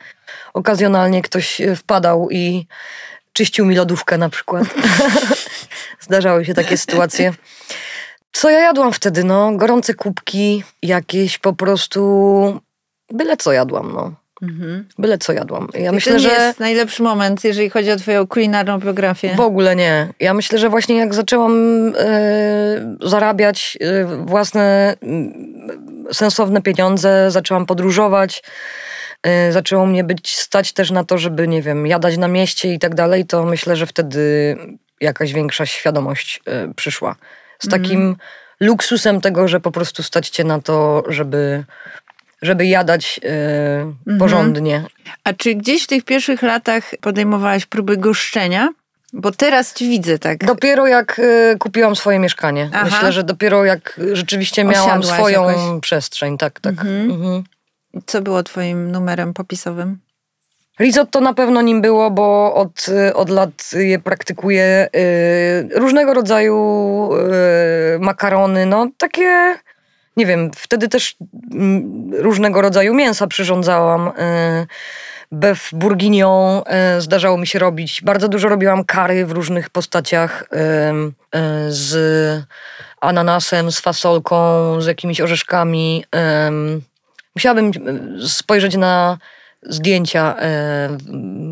[0.54, 2.68] okazjonalnie ktoś wpadał i
[3.34, 4.64] czyścił mi lodówkę na przykład.
[6.00, 7.34] Zdarzały się takie sytuacje.
[8.32, 9.24] Co ja jadłam wtedy?
[9.24, 12.60] No, gorące kubki, jakieś po prostu
[13.12, 14.23] byle co jadłam, no.
[14.44, 14.86] Mhm.
[15.00, 15.68] Byle co jadłam.
[15.74, 19.36] Ja I myślę, że jest najlepszy moment, jeżeli chodzi o twoją kulinarną biografię.
[19.36, 20.08] W ogóle nie.
[20.20, 21.54] Ja myślę, że właśnie jak zaczęłam
[21.98, 24.96] e, zarabiać e, własne
[26.10, 28.44] e, sensowne pieniądze, zaczęłam podróżować,
[29.24, 32.80] e, zaczęło mnie być stać też na to, żeby, nie wiem, jadać na mieście i
[32.80, 34.58] tak dalej, to myślę, że wtedy
[35.02, 36.42] jakaś większa świadomość
[36.76, 37.16] przyszła.
[37.60, 37.84] Z mhm.
[37.84, 38.16] takim
[38.60, 41.64] luksusem tego, że po prostu stać cię na to, żeby
[42.44, 43.20] żeby jadać
[44.08, 44.84] yy, porządnie.
[45.24, 48.70] A czy gdzieś w tych pierwszych latach podejmowałaś próby goszczenia?
[49.14, 50.46] Bo teraz ci widzę tak.
[50.46, 52.70] Dopiero jak y, kupiłam swoje mieszkanie.
[52.74, 52.86] Aha.
[52.86, 55.82] Myślę, że dopiero jak rzeczywiście miałam Osiadłaś swoją jakoś.
[55.82, 56.38] przestrzeń.
[56.38, 56.72] Tak, tak.
[56.72, 57.12] Mhm.
[57.12, 57.44] Mhm.
[58.06, 59.98] Co było twoim numerem popisowym?
[60.80, 64.90] Risotto na pewno nim było, bo od, od lat je praktykuję.
[64.96, 67.10] Y, różnego rodzaju
[67.96, 69.56] y, makarony, no takie
[70.18, 71.16] nie wiem, wtedy też
[71.52, 74.12] mm, różnego rodzaju mięsa przyrządzałam.
[74.18, 74.66] E,
[75.32, 78.02] beef bourguignon e, zdarzało mi się robić.
[78.02, 80.94] Bardzo dużo robiłam kary w różnych postaciach e,
[81.70, 82.44] z
[83.02, 84.38] ananasem, z fasolką,
[84.82, 86.06] z jakimiś orzeszkami.
[87.36, 87.72] Musiałabym
[88.28, 89.18] spojrzeć na
[89.66, 90.36] zdjęcia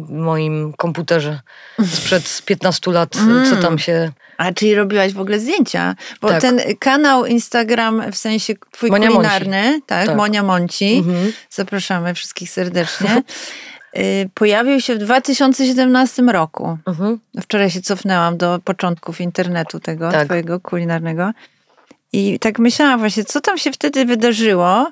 [0.08, 1.39] w moim komputerze
[1.86, 3.17] sprzed 15 lat,
[3.50, 5.95] co tam się a czyli robiłaś w ogóle zdjęcia?
[6.21, 6.41] Bo tak.
[6.41, 9.84] ten kanał Instagram, w sensie twój Monia kulinarny, Monci.
[9.86, 11.34] tak, tak, Monia Monci, mhm.
[11.50, 13.24] zapraszamy wszystkich serdecznie,
[13.97, 16.78] y, pojawił się w 2017 roku.
[16.86, 17.19] Mhm.
[17.41, 20.26] Wczoraj się cofnęłam do początków internetu tego tak.
[20.26, 21.32] twojego kulinarnego.
[22.13, 24.91] I tak myślałam właśnie, co tam się wtedy wydarzyło,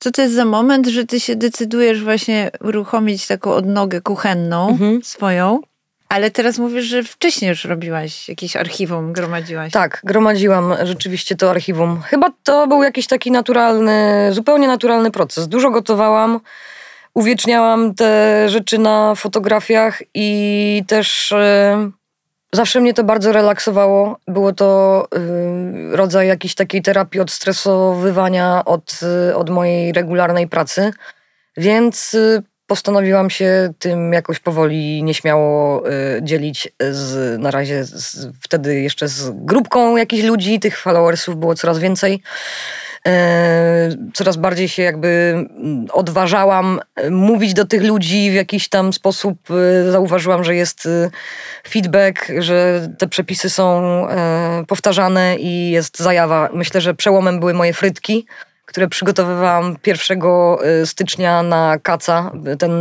[0.00, 5.02] co to jest za moment, że ty się decydujesz właśnie uruchomić taką odnogę kuchenną mhm.
[5.02, 5.60] swoją
[6.10, 9.72] ale teraz mówisz, że wcześniej już robiłaś jakieś archiwum, gromadziłaś.
[9.72, 12.02] Tak, gromadziłam rzeczywiście to archiwum.
[12.02, 15.48] Chyba to był jakiś taki naturalny, zupełnie naturalny proces.
[15.48, 16.40] Dużo gotowałam,
[17.14, 21.36] uwieczniałam te rzeczy na fotografiach i też y,
[22.52, 24.18] zawsze mnie to bardzo relaksowało.
[24.28, 25.08] Było to
[25.92, 30.90] y, rodzaj jakiejś takiej terapii odstresowywania od, y, od mojej regularnej pracy.
[31.56, 32.16] Więc
[32.66, 39.30] postanowiłam się tym jakoś powoli nieśmiało y, dzielić z, na razie z, wtedy jeszcze z
[39.34, 42.22] grupką jakichś ludzi, tych followersów było coraz więcej.
[43.06, 48.92] E, coraz bardziej się jakby mm, odważałam e, mówić do tych ludzi w jakiś tam
[48.92, 49.38] sposób.
[49.50, 50.88] E, zauważyłam, że jest
[51.68, 54.06] feedback, że te przepisy są
[54.68, 56.48] powtarzane i jest zajawa.
[56.52, 58.26] Myślę, że przełomem były moje frytki
[58.66, 60.20] które przygotowywałam 1
[60.82, 62.32] y, stycznia na kaca.
[62.58, 62.72] Ten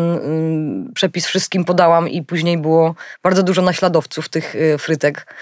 [0.89, 5.33] y, przepis wszystkim podałam i później było bardzo dużo naśladowców tych frytek.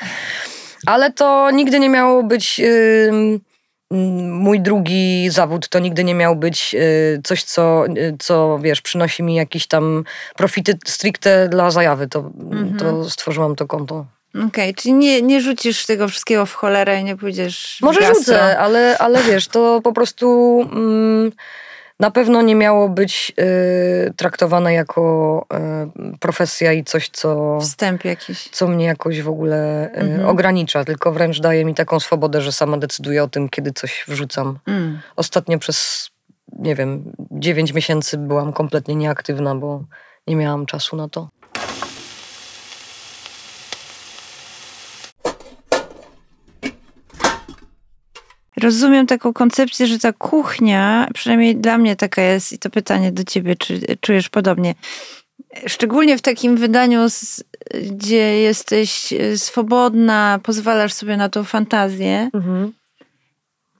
[0.85, 2.61] Ale to nigdy nie miało być
[3.91, 6.75] mój drugi zawód to nigdy nie miał być
[7.23, 7.85] coś, co,
[8.19, 10.03] co wiesz, przynosi mi jakieś tam
[10.35, 12.07] profity stricte dla zajawy.
[12.07, 12.77] To, mhm.
[12.77, 14.05] to stworzyłam to konto.
[14.35, 18.59] Okej, okay, czyli nie, nie rzucisz tego wszystkiego w cholerę i nie pójdziesz Może rzucę,
[18.59, 21.31] ale, ale wiesz, to po prostu mm,
[21.99, 25.45] na pewno nie miało być y, traktowane jako
[26.13, 27.59] y, profesja i coś, co...
[27.61, 28.49] Wstęp jakiś.
[28.49, 30.29] Co mnie jakoś w ogóle y, mhm.
[30.29, 34.59] ogranicza, tylko wręcz daje mi taką swobodę, że sama decyduję o tym, kiedy coś wrzucam.
[34.67, 34.99] Mm.
[35.15, 36.09] Ostatnio przez,
[36.59, 39.83] nie wiem, 9 miesięcy byłam kompletnie nieaktywna, bo
[40.27, 41.29] nie miałam czasu na to.
[48.57, 53.23] Rozumiem taką koncepcję, że ta kuchnia, przynajmniej dla mnie taka jest, i to pytanie do
[53.23, 54.75] ciebie, czy czujesz podobnie,
[55.67, 57.05] szczególnie w takim wydaniu,
[57.91, 62.73] gdzie jesteś e, swobodna, pozwalasz sobie na tą fantazję, mhm.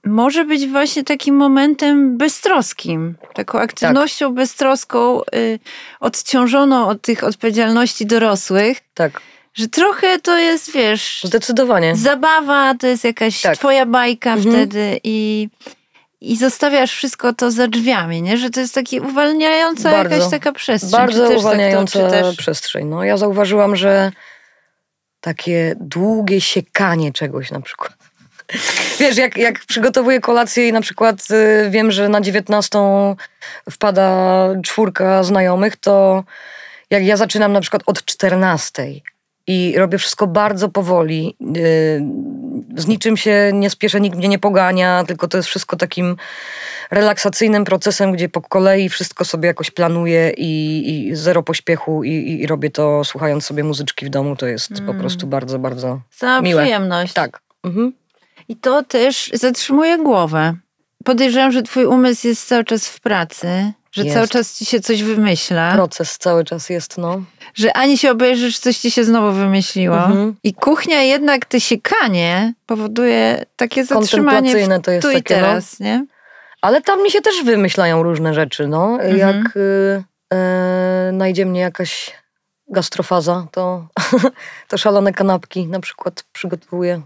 [0.04, 4.34] może być właśnie takim momentem beztroskim, taką aktywnością tak.
[4.34, 5.58] beztroską, y,
[6.00, 8.80] odciążoną od tych odpowiedzialności dorosłych.
[8.94, 9.20] Tak
[9.54, 11.20] że trochę to jest, wiesz...
[11.24, 11.96] Zdecydowanie.
[11.96, 13.56] Zabawa, to jest jakaś tak.
[13.56, 14.54] twoja bajka mhm.
[14.54, 15.48] wtedy i,
[16.20, 18.36] i zostawiasz wszystko to za drzwiami, nie?
[18.36, 20.90] Że to jest taki uwalniająca bardzo, jakaś taka przestrzeń.
[20.90, 22.86] Bardzo tak uwalniająca tak przestrzeń.
[22.86, 24.12] No, ja zauważyłam, że
[25.20, 27.92] takie długie siekanie czegoś na przykład.
[29.00, 32.78] Wiesz, jak, jak przygotowuję kolację i na przykład y, wiem, że na 19
[33.70, 36.24] wpada czwórka znajomych, to
[36.90, 38.86] jak ja zaczynam na przykład od 14,
[39.48, 41.36] i robię wszystko bardzo powoli.
[41.56, 42.04] Y,
[42.76, 46.16] z niczym się nie spieszę, nikt mnie nie pogania, tylko to jest wszystko takim
[46.90, 52.46] relaksacyjnym procesem, gdzie po kolei wszystko sobie jakoś planuję i, i zero pośpiechu i, i,
[52.46, 54.36] robię to słuchając sobie muzyczki w domu.
[54.36, 54.86] To jest mm.
[54.86, 56.62] po prostu bardzo, bardzo Sama miłe.
[56.62, 57.12] przyjemność.
[57.12, 57.40] Tak.
[57.64, 57.92] Mhm.
[58.48, 60.54] I to też zatrzymuje głowę.
[61.04, 64.14] Podejrzewam, że twój umysł jest cały czas w pracy, że jest.
[64.14, 65.72] cały czas ci się coś wymyśla.
[65.72, 67.22] Proces cały czas jest, no
[67.58, 69.96] że ani się obejrzysz, coś ci się znowu wymyśliło.
[69.96, 70.34] Mhm.
[70.44, 75.46] I kuchnia jednak, te siekanie powoduje takie zatrzymanie w, to jest tu takie, i no.
[75.46, 75.86] teraz, no.
[75.86, 76.06] nie?
[76.60, 78.92] Ale tam mi się też wymyślają różne rzeczy, no.
[78.92, 79.18] Mhm.
[79.18, 80.04] Jak y,
[81.08, 82.10] y, najdzie mnie jakaś
[82.68, 83.88] gastrofaza, to,
[84.68, 87.02] to szalone kanapki na przykład przygotowuję.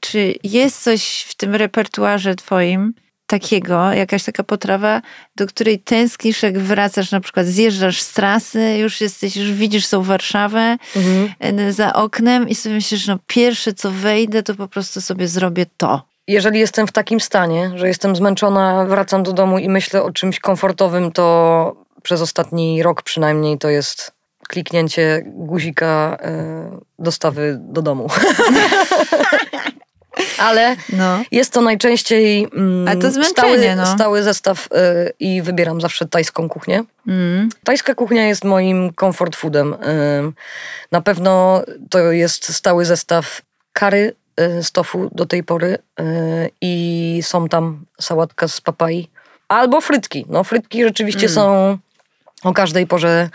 [0.00, 2.94] Czy jest coś w tym repertuarze twoim,
[3.32, 5.02] takiego, jakaś taka potrawa,
[5.36, 10.02] do której tęsknisz, jak wracasz, na przykład zjeżdżasz z trasy, już jesteś, już widzisz tą
[10.02, 11.32] Warszawę mhm.
[11.40, 15.66] E, za oknem i sobie myślisz, no pierwsze co wejdę, to po prostu sobie zrobię
[15.76, 16.02] to.
[16.28, 20.40] Jeżeli jestem w takim stanie, że jestem zmęczona, wracam do domu i myślę o czymś
[20.40, 24.12] komfortowym, to przez ostatni rok przynajmniej to jest
[24.48, 28.08] kliknięcie guzika y, dostawy do domu.
[30.38, 31.22] ale no.
[31.30, 33.86] jest to najczęściej mm, to stały, no.
[33.86, 36.84] stały zestaw y, i wybieram zawsze tajską kuchnię.
[37.08, 37.48] Mm.
[37.64, 39.74] Tajska kuchnia jest moim comfort foodem.
[39.74, 39.76] Y,
[40.92, 47.20] na pewno to jest stały zestaw kary y, z tofu do tej pory y, i
[47.22, 49.08] są tam sałatka z papai
[49.48, 50.26] albo frytki.
[50.28, 51.34] No frytki rzeczywiście mm.
[51.34, 51.78] są
[52.42, 53.30] o każdej porze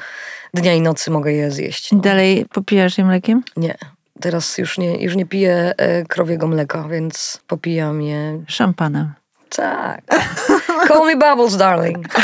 [0.54, 1.92] dnia i nocy mogę je zjeść.
[1.92, 2.00] No.
[2.00, 3.44] Dalej popijasz je mlekiem?
[3.58, 3.78] Nie.
[4.22, 8.44] Teraz już nie, już nie piję e, krowiego mleka, więc popijam je.
[8.48, 9.14] Szampanem.
[9.50, 10.02] Tak.
[10.88, 12.08] Call me Bubbles, darling.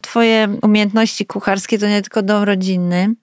[0.00, 3.14] Twoje umiejętności kucharskie to nie tylko dom rodzinny,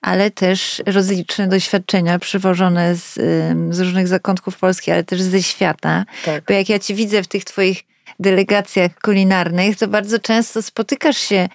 [0.00, 3.14] ale też rozliczne doświadczenia przywożone z,
[3.74, 6.04] z różnych zakątków Polski, ale też ze świata.
[6.24, 6.44] Tak.
[6.44, 7.82] Bo jak ja ci widzę w tych twoich
[8.20, 11.48] delegacjach kulinarnych, to bardzo często spotykasz się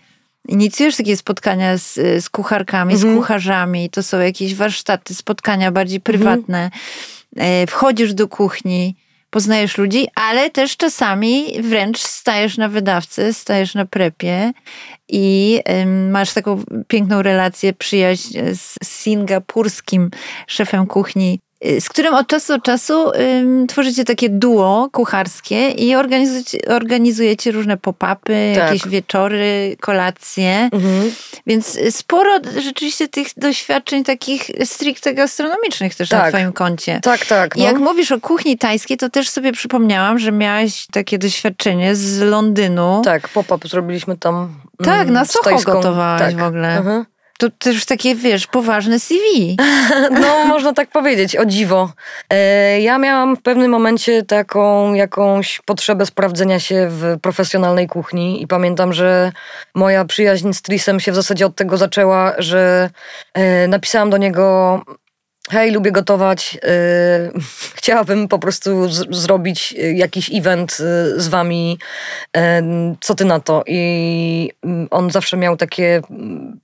[0.48, 3.14] inicjujesz takie spotkania z, z kucharkami, mhm.
[3.14, 6.64] z kucharzami, to są jakieś warsztaty, spotkania bardziej prywatne.
[7.36, 7.68] Mhm.
[7.68, 8.96] Wchodzisz do kuchni,
[9.30, 14.52] poznajesz ludzi, ale też czasami wręcz stajesz na wydawcy, stajesz na prepie
[15.10, 15.60] i
[16.12, 20.12] masz taką piękną relację, przyjaźń z singapurskim
[20.48, 21.40] szefem kuchni
[21.80, 27.78] z którym od czasu do czasu ym, tworzycie takie duo kucharskie i organizujecie, organizujecie różne
[27.78, 28.64] pop-upy, tak.
[28.64, 30.70] jakieś wieczory, kolacje.
[30.74, 31.12] Mhm.
[31.48, 36.24] Więc sporo rzeczywiście tych doświadczeń takich stricte gastronomicznych też tak.
[36.24, 37.00] na twoim koncie.
[37.04, 37.56] Tak, tak.
[37.56, 37.64] No.
[37.64, 43.02] Jak mówisz o kuchni tajskiej, to też sobie przypomniałam, że miałaś takie doświadczenie z Londynu.
[43.06, 44.56] Tak, pop-up zrobiliśmy tam.
[44.84, 46.38] Tak, na Soho gotowałaś tak.
[46.38, 46.78] w ogóle.
[46.78, 47.06] Mhm.
[47.38, 49.58] To też takie, wiesz, poważne CV.
[50.22, 51.94] No, można tak powiedzieć, o dziwo.
[52.30, 58.48] E, ja miałam w pewnym momencie taką jakąś potrzebę sprawdzenia się w profesjonalnej kuchni i
[58.48, 59.32] pamiętam, że
[59.76, 62.90] moja przyjaźń z Trisem się w zasadzie od tego zaczęła, że
[63.34, 64.82] e, napisałam do niego
[65.50, 67.42] hej, lubię gotować, yy,
[67.78, 70.78] chciałabym po prostu z- zrobić jakiś event
[71.16, 71.80] z wami,
[73.02, 73.64] co ty na to?
[73.68, 76.60] I mm, on zawsze miał takie mm,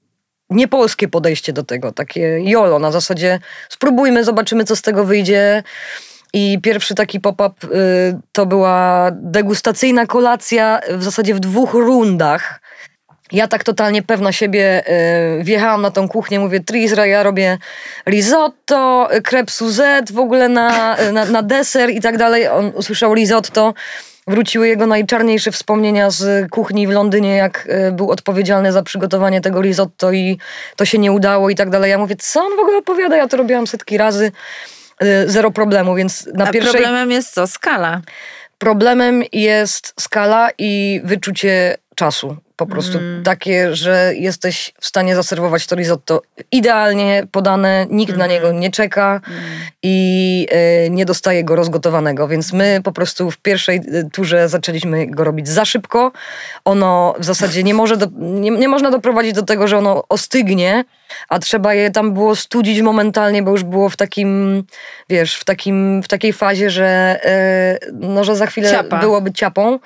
[0.52, 5.64] niepolskie podejście do tego, takie jolo, na zasadzie spróbujmy, zobaczymy, co z tego wyjdzie.
[6.34, 12.62] I pierwszy taki pop-up y, to była degustacyjna kolacja w zasadzie w dwóch rundach.
[13.32, 14.84] Ja tak totalnie pewna siebie
[15.40, 17.58] y, wjechałam na tą kuchnię, mówię Trisra, ja robię
[18.06, 22.48] risotto, crepe Suzette w ogóle na, na, na deser i tak dalej.
[22.48, 23.74] On usłyszał risotto,
[24.28, 29.62] wróciły jego najczarniejsze wspomnienia z kuchni w Londynie, jak y, był odpowiedzialny za przygotowanie tego
[29.62, 30.38] risotto i
[30.76, 31.92] to się nie udało i tak dalej.
[31.92, 33.18] Ja mówię, co on w ogóle opowiada?
[33.18, 34.32] Ja to robiłam setki razy,
[35.04, 36.74] y, zero problemu, więc na A pierwszej...
[36.74, 37.48] problemem jest co?
[37.48, 38.02] Skala.
[38.58, 42.36] Problemem jest skala i wyczucie czasu.
[42.56, 43.24] Po prostu Mm.
[43.24, 48.32] takie, że jesteś w stanie zaserwować to risotto idealnie podane, nikt na Mhm.
[48.32, 49.42] niego nie czeka Mm.
[49.84, 52.28] i e, nie dostaje go rozgotowanego.
[52.28, 56.12] Więc my po prostu w pierwszej e, turze zaczęliśmy go robić za szybko.
[56.66, 60.84] Ono w zasadzie nie, może do, nie, nie można doprowadzić do tego, że ono ostygnie,
[61.30, 64.64] a trzeba je tam było studzić momentalnie, bo już było w takim,
[65.10, 69.00] wiesz, w, takim, w takiej fazie, że, e, no, że za chwilę Ciapa.
[69.00, 69.80] byłoby ciapą.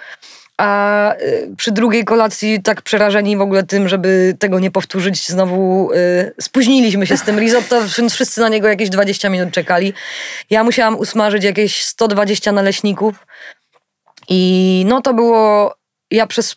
[0.57, 5.91] A y, przy drugiej kolacji tak przerażeni w ogóle tym, żeby tego nie powtórzyć, znowu
[5.91, 9.93] y, spóźniliśmy się z tym risotto, wszyscy na niego jakieś 20 minut czekali.
[10.49, 13.15] Ja musiałam usmażyć jakieś 120 naleśników
[14.29, 15.75] i no to było,
[16.11, 16.55] ja przez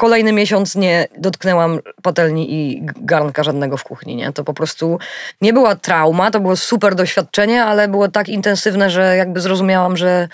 [0.00, 4.32] kolejny miesiąc nie dotknęłam patelni i garnka żadnego w kuchni, nie?
[4.32, 4.98] To po prostu
[5.40, 10.28] nie była trauma, to było super doświadczenie, ale było tak intensywne, że jakby zrozumiałam, że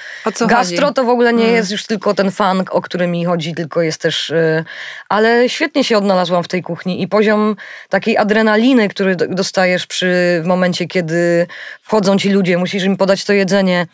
[0.47, 0.95] Gastro chodzi?
[0.95, 1.57] to w ogóle nie Mm.
[1.57, 4.31] jest już tylko ten fan, o który mi chodzi, tylko jest też.
[4.31, 4.65] y,
[5.09, 7.57] Ale świetnie się odnalazłam w tej kuchni i poziom
[7.89, 11.47] takiej adrenaliny, który dostajesz przy w momencie, kiedy
[11.83, 13.87] wchodzą ci ludzie, musisz im podać to jedzenie.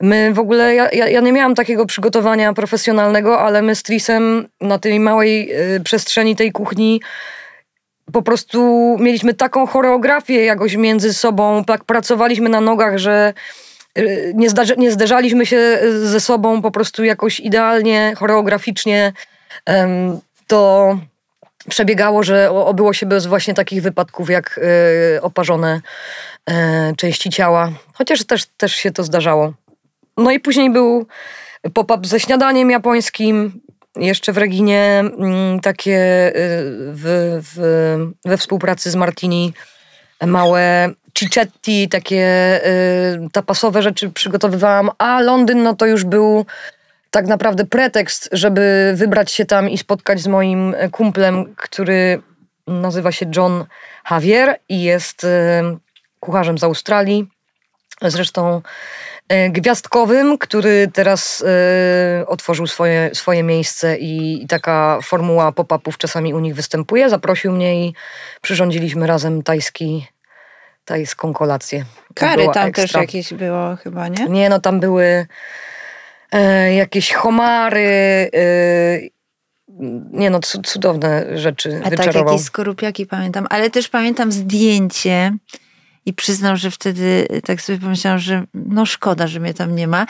[0.00, 4.78] My w ogóle, ja, ja, nie miałam takiego przygotowania profesjonalnego, ale my z Trisem na
[4.78, 7.00] tej małej y, przestrzeni tej kuchni
[8.12, 13.34] po prostu mieliśmy taką choreografię jakoś między sobą, tak pracowaliśmy na nogach, że
[13.98, 19.12] y, nie, zdarzy, nie zderzaliśmy się y, ze sobą po prostu jakoś idealnie, choreograficznie.
[20.46, 20.98] To
[21.68, 24.60] przebiegało, że obyło się bez właśnie takich wypadków jak
[25.16, 25.80] y, oparzone
[26.50, 27.72] e, części ciała.
[27.94, 29.52] Chociaż też, też się to zdarzało.
[30.16, 31.06] No i później był
[31.74, 33.60] pop-up ze śniadaniem japońskim.
[33.96, 36.32] Jeszcze w Reginie mm, takie y,
[36.92, 37.58] w, w,
[38.24, 39.52] we współpracy z Martini
[40.26, 46.46] małe cicetti, takie y, tapasowe rzeczy przygotowywałam, a Londyn no to już był
[47.14, 52.22] tak naprawdę pretekst, żeby wybrać się tam i spotkać z moim kumplem, który
[52.66, 53.64] nazywa się John
[54.10, 55.28] Javier i jest y,
[56.20, 57.28] kucharzem z Australii.
[58.02, 58.62] Zresztą
[59.32, 61.44] y, gwiazdkowym, który teraz
[62.26, 67.10] otworzył swoje, swoje miejsce i, i taka formuła pop-upów czasami u nich występuje.
[67.10, 67.94] Zaprosił mnie i
[68.42, 70.06] przyrządziliśmy razem tajski,
[70.84, 71.84] tajską kolację.
[72.14, 73.00] Kary tam też ekstra.
[73.00, 74.26] jakieś było chyba, nie?
[74.26, 75.26] Nie, no tam były e,
[76.74, 79.00] jakieś homary, e,
[80.12, 82.32] nie no, cu- cudowne rzeczy A tak, wyczarował.
[82.32, 83.46] jakieś skorupiaki pamiętam.
[83.50, 85.32] Ale też pamiętam zdjęcie
[86.06, 90.06] i przyznam, że wtedy tak sobie pomyślałam, że no szkoda, że mnie tam nie ma.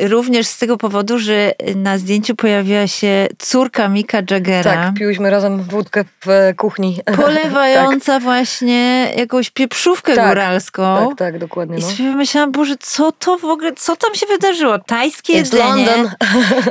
[0.00, 4.62] Również z tego powodu, że na zdjęciu pojawiła się córka Mika Jaggera.
[4.74, 7.00] Tak, piłyśmy razem wódkę w e, kuchni.
[7.16, 11.08] Polewająca właśnie jakąś pieprzówkę Tak, góralską.
[11.08, 11.78] tak, tak, dokładnie.
[11.78, 11.86] I No.
[11.90, 14.78] sobie myślałam, Boże, co to w ogóle, co tam się wydarzyło?
[14.78, 16.10] Tajskie It's jedzenie, London.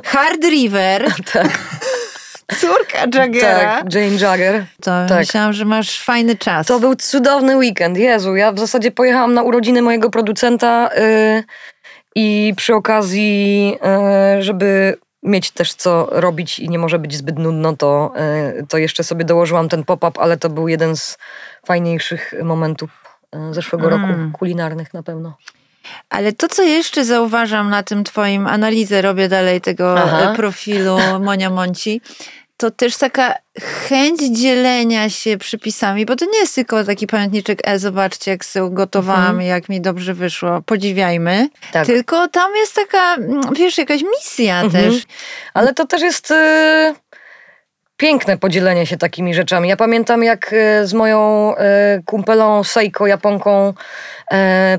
[0.05, 1.59] Hard River, Tak,
[2.61, 3.59] córka Jaggera.
[3.59, 4.65] tak, Jane Jagger.
[4.81, 5.17] To tak.
[5.19, 6.67] myślałam, że masz fajny czas.
[6.67, 7.97] To był cudowny weekend.
[7.97, 11.43] Jezu, ja w zasadzie pojechałam na urodziny mojego producenta y,
[12.15, 13.75] i przy okazji,
[14.39, 18.13] y, żeby mieć też co robić i nie może być zbyt nudno, to,
[18.59, 21.17] y, to jeszcze sobie dołożyłam ten pop-up, ale to był jeden z
[21.65, 22.89] fajniejszych momentów
[23.49, 24.01] y, zeszłego Mm.
[24.01, 25.37] roku, kulinarnych na pewno.
[26.09, 30.33] Ale to, co jeszcze zauważam na tym twoim analizę, robię dalej tego Aha.
[30.35, 32.01] profilu Monia Monci,
[32.63, 37.79] to też taka chęć dzielenia się przypisami, bo to nie jest tylko taki pamiętniczek, e,
[37.79, 39.41] zobaczcie, jak sobie gotowałam, Mhm.
[39.47, 41.49] jak mi dobrze wyszło, podziwiajmy.
[41.71, 41.85] Tak.
[41.85, 44.83] Tylko tam jest taka, mm, wiesz, jakaś misja Mhm.
[44.83, 45.03] też.
[45.53, 46.35] Ale to też jest y,
[47.97, 49.69] piękne podzielenie się takimi rzeczami.
[49.69, 53.73] Ja pamiętam, jak e, z moją e, kumpelą Seiko, Japonką,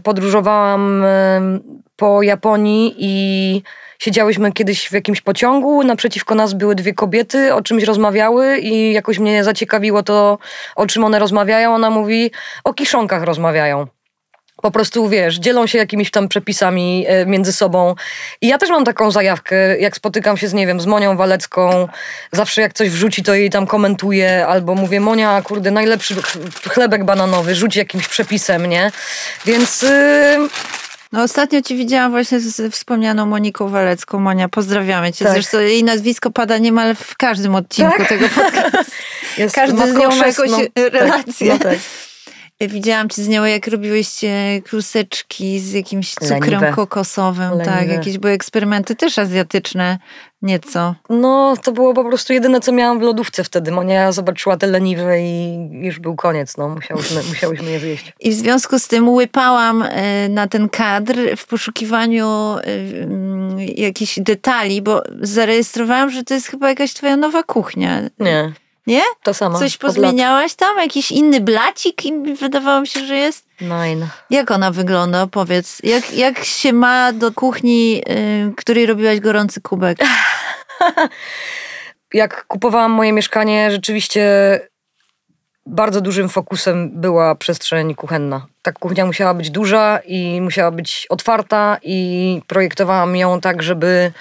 [0.02, 1.04] podróżowałam
[1.96, 3.62] po Japonii i
[3.98, 5.84] siedziałyśmy kiedyś w jakimś pociągu.
[5.84, 10.38] Naprzeciwko nas były dwie kobiety, o czymś rozmawiały i jakoś mnie zaciekawiło to,
[10.76, 11.74] o czym one rozmawiają.
[11.74, 12.30] Ona mówi,
[12.64, 13.86] o kiszonkach rozmawiają
[14.64, 17.94] po prostu, wiesz, dzielą się jakimiś tam przepisami e, między sobą.
[18.40, 21.88] I ja też mam taką zajawkę, jak spotykam się z, nie wiem, z Monią Walecką,
[22.32, 27.04] zawsze jak coś wrzuci, to jej tam komentuję, albo mówię, Monia, kurde, najlepszy ch- chlebek
[27.04, 28.92] bananowy, rzuć jakimś przepisem, nie?
[29.46, 29.82] Więc...
[29.82, 30.48] Yy,
[31.14, 34.20] No ostatnio ci widziałam właśnie z wspomnianą Moniką Walecką.
[34.20, 35.24] Monia, pozdrawiamy cię.
[35.24, 35.34] Tak.
[35.34, 38.08] Zresztą jej nazwisko pada niemal w każdym odcinku Tak.
[38.08, 38.92] tego podcastu.
[39.38, 41.52] jest Każdy z nią ma jakąś Tak, relację.
[41.52, 41.78] no tak.
[42.60, 46.72] Widziałam ci z nią, jak robiłyście kluseczki z jakimś cukrem Leniwe.
[46.72, 47.50] kokosowym.
[47.58, 47.94] Tak, Leniwe.
[47.94, 49.98] jakieś były eksperymenty też azjatyczne
[50.42, 50.94] nieco.
[51.10, 53.70] No, to było po prostu jedyne, co miałam w lodówce wtedy.
[53.70, 56.68] Monia zobaczyła te leniwe i już był koniec, no.
[56.68, 58.12] Musiałyśmy, musiałyśmy je zjeść.
[58.20, 62.62] I w związku z tym łypałam e, na ten kadr w poszukiwaniu e,
[63.02, 68.00] mm, jakichś detali, bo zarejestrowałam, że to jest chyba jakaś twoja nowa kuchnia.
[68.20, 68.52] Nie,
[68.86, 69.02] Nie?
[69.22, 69.58] to samo.
[69.58, 70.78] Coś pozmieniałaś tam?
[70.78, 72.04] Jakiś inny blacik?
[72.04, 73.46] I Wydawało mi się, że jest.
[73.60, 74.08] Nine.
[74.30, 75.26] Jak ona wygląda?
[75.26, 75.78] Powiedz.
[75.82, 78.02] Jak, jak się ma do kuchni,
[78.48, 79.98] y, której robiłaś gorący kubek?
[82.14, 84.60] jak kupowałam moje mieszkanie, rzeczywiście
[85.66, 88.46] bardzo dużym fokusem była przestrzeń kuchenna.
[88.62, 94.12] Ta kuchnia musiała być duża i musiała być otwarta i projektowałam ją tak, żeby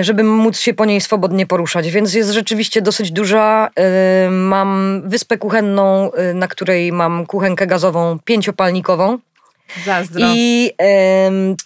[0.00, 1.90] żeby móc się po niej swobodnie poruszać.
[1.90, 3.68] Więc jest rzeczywiście dosyć duża.
[3.76, 9.18] E, Mam wyspę kuchenną, e, na której mam kuchenkę gazową pięciopalnikową.
[9.84, 10.26] Zazdro.
[10.34, 10.70] I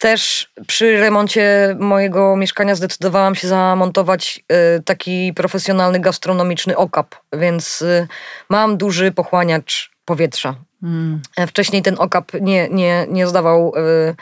[0.01, 8.07] też przy remoncie mojego mieszkania zdecydowałam się zamontować e, taki profesjonalny gastronomiczny okap, więc e,
[8.49, 10.55] mam duży pochłaniacz powietrza.
[10.83, 11.21] Mm.
[11.37, 14.15] E, Wcześniej ten okap nie, nie, nie zdawał e,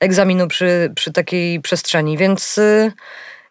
[0.00, 2.92] egzaminu przy, przy takiej przestrzeni, więc e,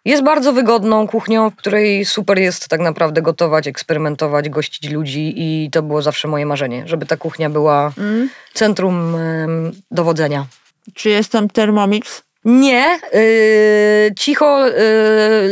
[0.06, 5.70] jest bardzo wygodną kuchnią, w której super jest tak naprawdę gotować, eksperymentować, gościć ludzi i
[5.72, 8.30] to było zawsze moje marzenie, żeby ta kuchnia była Mm.
[8.54, 10.46] centrum em, dowodzenia.
[10.94, 12.25] Czy jest tam Thermomix?
[12.46, 14.74] Nie, yy, cicho yy,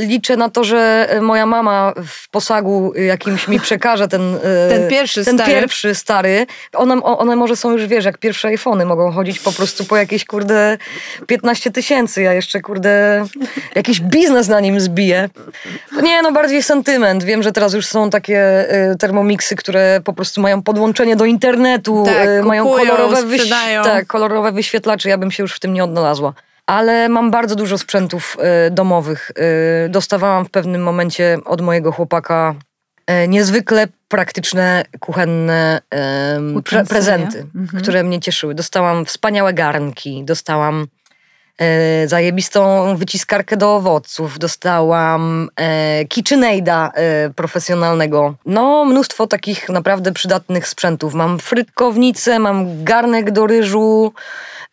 [0.05, 4.39] liczę na to, że moja mama w posagu jakimś mi przekaże ten, yy,
[4.69, 5.51] Ten pierwszy ten stary.
[5.51, 6.45] pierwszy stary.
[6.73, 10.25] One, one może są już, wiesz, jak pierwsze iPhony, mogą chodzić po prostu po jakieś,
[10.25, 10.77] kurde,
[11.27, 12.21] 15 tysięcy.
[12.21, 13.25] Ja jeszcze, kurde,
[13.75, 15.29] jakiś biznes na nim zbiję.
[16.03, 17.23] Nie, no bardziej sentyment.
[17.23, 22.03] Wiem, że teraz już są takie y, termomiksy, które po prostu mają podłączenie do internetu,
[22.05, 25.09] Tak, y, mają kupują, kolorowe, wyś- tak, kolorowe wyświetlacze.
[25.09, 26.33] Ja bym się już w tym nie odnalazła.
[26.67, 28.37] Ale mam bardzo dużo sprzętów
[28.67, 29.31] y, domowych.
[29.85, 32.55] Y, dostawałam w pewnym momencie od mojego chłopaka
[33.23, 35.81] y, niezwykle praktyczne, kuchenne
[36.65, 37.83] pre, prezenty, Mhm.
[37.83, 38.55] które mnie cieszyły.
[38.55, 40.87] Dostałam wspaniałe garnki, dostałam
[41.57, 48.35] e, zajebistą wyciskarkę do owoców, dostałam e, KitchenAida e, profesjonalnego.
[48.45, 51.13] No, mnóstwo takich naprawdę przydatnych sprzętów.
[51.13, 54.13] Mam frytkownicę, mam garnek do ryżu.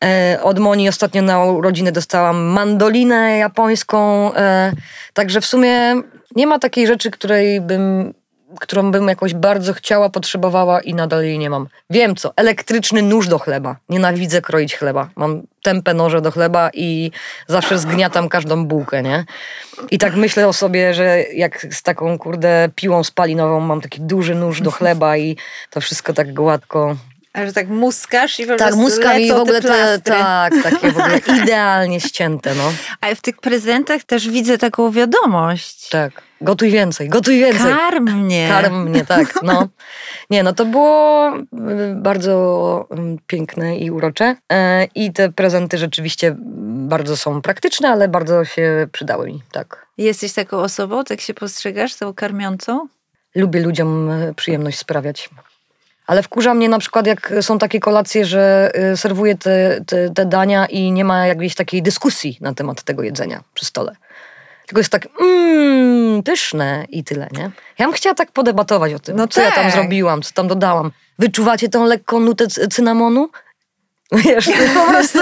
[0.05, 4.30] E, od Moni ostatnio na urodziny dostałam mandolinę japońską.
[4.34, 4.72] E,
[5.14, 6.03] także w sumie
[6.36, 8.14] nie ma takiej rzeczy, której bym
[8.61, 11.68] którą bym jakoś bardzo chciała, potrzebowała i nadal jej nie mam.
[11.90, 13.76] Wiem co, elektryczny nóż do chleba.
[13.88, 15.09] Nienawidzę kroić chleba.
[15.16, 17.11] Mam tępe noże do chleba i
[17.46, 19.24] zawsze zgniatam każdą bułkę, nie?
[19.90, 24.34] I tak myślę o sobie, że jak z taką, kurde, piłą spalinową mam taki duży
[24.34, 25.36] nóż do chleba i
[25.70, 26.96] to wszystko tak gładko.
[27.33, 30.12] A że tak muskasz i po Tak, prostu muska i w ogóle plastry.
[30.12, 32.72] tak, takie w ogóle idealnie ścięte, no.
[33.01, 35.89] A w tych prezentach też widzę taką wiadomość.
[35.89, 36.22] Tak.
[36.41, 37.72] Gotuj więcej, gotuj więcej.
[37.74, 38.49] Karm mnie.
[38.49, 39.39] Karm mnie, tak.
[39.43, 39.68] No.
[40.31, 41.43] Nie, no to było y,
[41.97, 44.37] bardzo mm, piękne i urocze.
[44.53, 46.37] E, I te prezenty rzeczywiście
[46.89, 49.87] bardzo są praktyczne, ale bardzo się przydały mi, tak.
[49.99, 52.89] Jesteś taką osobą, tak się postrzegasz, tą karmiącą?
[53.35, 55.31] Lubię ludziom e, przyjemność sprawiać.
[56.11, 60.27] Ale wkurza mnie na przykład, jak są takie kolacje, że y, serwuję te, te, te
[60.27, 63.97] dania i nie ma jakiejś takiej dyskusji na temat tego jedzenia przy stole.
[64.67, 67.51] Tylko jest tak, mmm, pyszne i tyle, nie?
[67.79, 69.73] Ja bym chciała tak podebatować o tym, No co ja tam tak.
[69.73, 70.91] zrobiłam, co tam dodałam.
[71.19, 73.29] Wyczuwacie tą lekką nutę cy- cynamonu?
[74.25, 75.19] Wiesz, po prostu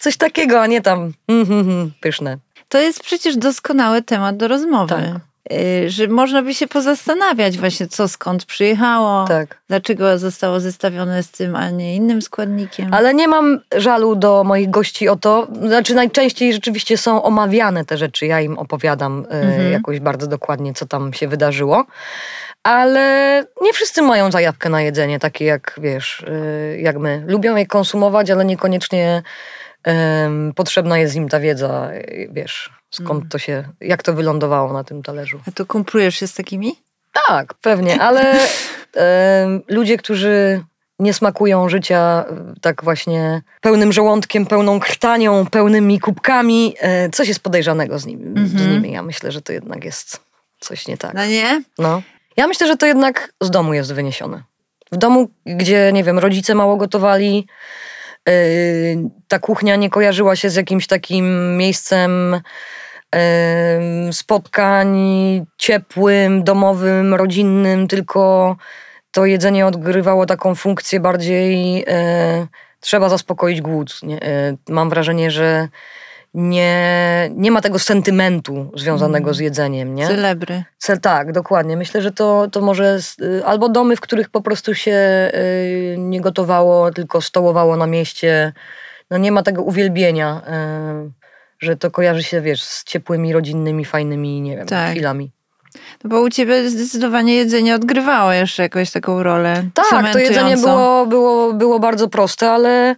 [0.00, 2.36] coś takiego, a nie tam, mm, mm, mm, pyszne.
[2.68, 4.94] To jest przecież doskonały temat do rozmowy.
[4.94, 5.31] Tak.
[5.52, 9.58] Y, że można by się pozastanawiać właśnie, co skąd przyjechało, Tak.
[9.68, 12.94] dlaczego zostało zestawione z tym, a nie innym składnikiem.
[12.94, 15.46] Ale nie mam żalu do moich gości o to.
[15.66, 18.26] Znaczy, najczęściej rzeczywiście są omawiane te rzeczy.
[18.26, 19.72] Ja im opowiadam e, Mhm.
[19.72, 21.84] jakoś bardzo dokładnie, co tam się wydarzyło.
[22.62, 27.24] Ale nie wszyscy mają zajawkę na jedzenie, takie jak wiesz, e, jak my.
[27.26, 29.22] Lubią je konsumować, ale niekoniecznie
[30.56, 31.90] potrzebna jest im ta wiedza,
[32.30, 33.28] wiesz, skąd Mhm.
[33.28, 35.40] to się, jak to wylądowało na tym talerzu.
[35.48, 36.74] A to kumplujesz się z takimi?
[37.28, 38.32] Tak, pewnie, ale
[38.94, 40.64] em, ludzie, którzy
[40.98, 47.40] nie smakują życia e, tak właśnie pełnym żołądkiem, pełną krtanią, pełnymi kubkami, e, coś jest
[47.40, 48.48] podejrzanego z nimi.
[48.48, 48.70] Z Mhm.
[48.72, 48.92] nimi.
[48.92, 50.20] Ja myślę, że to jednak jest
[50.60, 51.14] coś nie tak.
[51.14, 51.62] No nie?
[51.78, 52.02] No.
[52.36, 54.42] Ja myślę, że to jednak z domu jest wyniesione.
[54.92, 57.46] W domu, gdzie, nie wiem, rodzice mało gotowali,
[58.28, 58.32] yy,
[59.28, 62.40] ta kuchnia nie kojarzyła się z jakimś takim miejscem
[64.12, 64.96] spotkań
[65.58, 68.56] ciepłym, domowym, rodzinnym, tylko
[69.10, 71.84] to jedzenie odgrywało taką funkcję bardziej yy,
[72.80, 74.00] trzeba zaspokoić głód.
[74.02, 74.14] Nie?
[74.14, 75.68] Yy, mam wrażenie, że
[76.34, 79.34] nie, nie ma tego sentymentu związanego Mm.
[79.34, 80.06] z jedzeniem, nie?
[80.06, 80.64] Celebry.
[80.78, 81.76] Cel, tak, dokładnie.
[81.76, 86.20] Myślę, że to, to może y, albo domy, w których po prostu się y, nie
[86.20, 88.52] gotowało, tylko stołowało na mieście.
[89.10, 90.42] No nie ma tego uwielbienia,
[91.06, 91.21] y,
[91.62, 94.90] że to kojarzy się, wiesz, z ciepłymi, rodzinnymi, fajnymi, nie wiem, Tak.
[94.90, 95.30] chwilami.
[96.04, 99.64] No bo u ciebie zdecydowanie jedzenie odgrywało jeszcze jakąś taką rolę.
[99.74, 102.94] Tak, to jedzenie było, było, było bardzo proste, ale,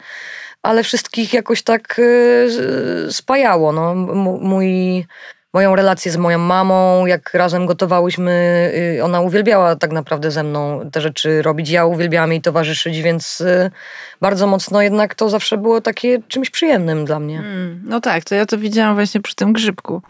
[0.63, 2.03] ale wszystkich jakoś tak y,
[2.51, 3.73] z- spajało.
[3.73, 3.93] No.
[3.93, 5.07] M- mój,
[5.55, 8.33] moją relację z moją mamą, jak razem gotowałyśmy,
[8.99, 11.71] y, ona uwielbiała tak naprawdę ze mną te rzeczy robić.
[11.71, 13.71] Ja uwielbiałam jej towarzyszyć, więc y,
[14.21, 17.39] bardzo mocno jednak to zawsze było takie czymś przyjemnym dla mnie.
[17.39, 20.03] Mm, no tak, to ja to widziałam właśnie przy tym grzybku.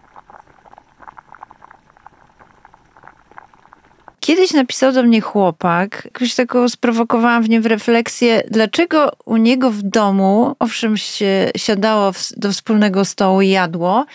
[4.21, 9.83] Kiedyś napisał do mnie chłopak, jakoś taką sprowokowałam w nim refleksję, dlaczego u niego w
[9.83, 14.07] domu, owszem, się siadało do wspólnego stołu i jadło,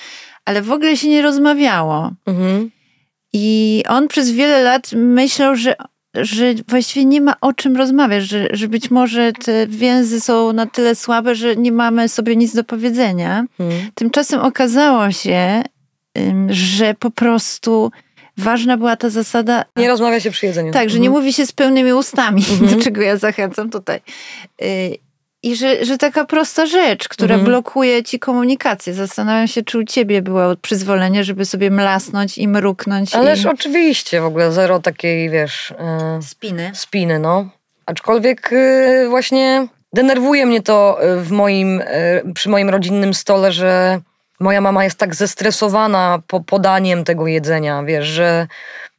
[0.50, 2.12] ale w ogóle się nie rozmawiało.
[2.28, 2.72] Mhm.
[3.34, 5.76] I on przez wiele lat myślał, że,
[6.16, 10.66] że właściwie nie ma o czym rozmawiać, że, że być może te więzy są na
[10.66, 13.46] tyle słabe, że nie mamy sobie nic do powiedzenia.
[13.60, 13.92] Mhm.
[13.96, 15.62] Tymczasem okazało się,
[16.50, 17.92] że po prostu
[18.38, 19.66] ważna była ta zasada.
[19.76, 20.74] Nie rozmawia się przy jedzeniu.
[20.74, 21.24] Tak, że nie Mhm.
[21.24, 22.78] mówi się z pełnymi ustami, Mhm.
[22.78, 24.00] do czego ja zachęcam tutaj.
[25.44, 27.46] I że, że taka prosta rzecz, która Mhm.
[27.52, 28.94] blokuje ci komunikację.
[28.94, 33.16] Zastanawiam się, czy u ciebie było przyzwolenie, żeby sobie mlasnąć i mruknąć.
[33.16, 33.48] Ależ i...
[33.48, 35.72] oczywiście, w ogóle zero takiej, wiesz...
[36.20, 36.72] y, Spiny.
[36.74, 37.50] spiny, no.
[37.86, 41.86] Aczkolwiek y, właśnie denerwuje mnie to y, w moim, y,
[42.36, 44.00] przy moim rodzinnym stole, że
[44.40, 48.48] moja mama jest tak zestresowana po podaniem tego jedzenia, wiesz, że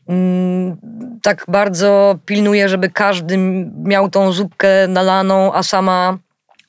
[0.09, 0.77] mm,
[1.23, 3.37] tak bardzo pilnuje, żeby każdy
[3.85, 6.19] miał tą zupkę nalaną, a sama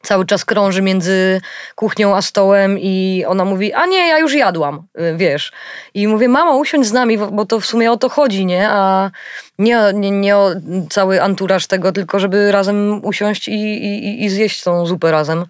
[0.03, 1.41] cały czas krąży między
[1.75, 5.51] kuchnią a stołem i ona mówi, a nie, ja już jadłam, y, wiesz.
[5.93, 8.69] I mówię, mamo, usiądź z nami, bo- to w sumie o to chodzi, nie?
[8.69, 9.11] A
[9.59, 10.51] nie, nie, nie o
[10.89, 15.45] cały anturaż tego, tylko żeby razem usiąść i, i, i zjeść tą zupę razem.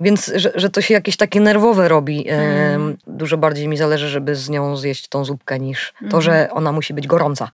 [0.00, 2.28] Więc, że, że to się jakieś takie nerwowe robi.
[2.28, 2.96] Mm.
[3.06, 6.22] Dużo bardziej mi zależy, żeby z nią zjeść tą zupkę, niż to, Mhm.
[6.22, 7.50] że ona musi być gorąca.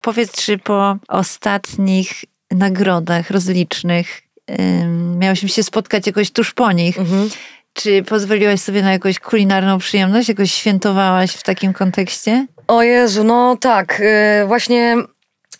[0.00, 4.22] Powiedz, czy po ostatnich nagrodach rozlicznych
[4.60, 6.98] ym, miałyśmy się spotkać jakoś tuż po nich.
[6.98, 7.28] Mhm.
[7.72, 10.28] Czy pozwoliłaś sobie na jakąś kulinarną przyjemność?
[10.28, 12.46] Jakoś świętowałaś w takim kontekście?
[12.68, 14.00] O Jezu, no tak,
[14.42, 14.96] y, właśnie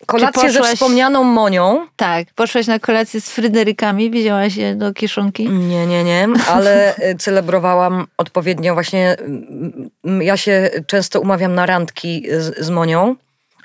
[0.05, 1.87] kolację ze poszłaś- wspomnianą Monią.
[1.95, 2.27] Tak.
[2.35, 4.09] Poszłaś na kolację z Fryderykami?
[4.09, 5.49] Wzięłaś je do kieszonki?
[5.49, 9.15] Nie, nie, nie, ale y, celebrowałam odpowiednio właśnie.
[10.03, 13.15] mm, Ja się często umawiam na randki z, z Monią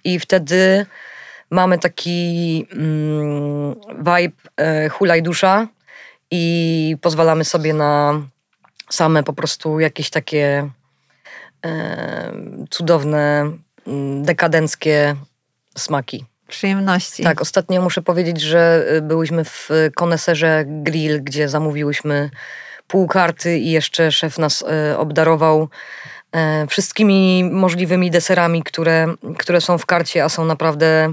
[0.07, 0.87] i wtedy
[1.51, 5.69] mamy taki mm, vibe e, hulaj dusza
[6.31, 8.23] i pozwalamy sobie na
[8.91, 10.71] same po prostu jakieś takie
[11.65, 12.33] e,
[12.71, 13.51] cudowne,
[13.87, 15.17] mm, dekadenckie
[15.79, 16.25] smaki.
[16.49, 17.23] Przyjemności.
[17.23, 22.31] Tak, ostatnio muszę powiedzieć, że y, byłyśmy w koneserze grill, gdzie zamówiłyśmy
[22.87, 25.69] pół karty i jeszcze szef nas y, obdarował e,
[26.69, 29.07] wszystkimi możliwymi deserami, które,
[29.39, 31.13] które są w karcie, a są naprawdę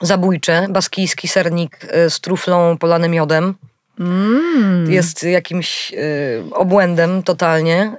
[0.00, 0.66] zabójcze.
[0.70, 3.54] Baskijski sernik y, z truflą polanym miodem
[4.00, 4.92] Mm.
[4.92, 7.92] jest jakimś y, obłędem totalnie.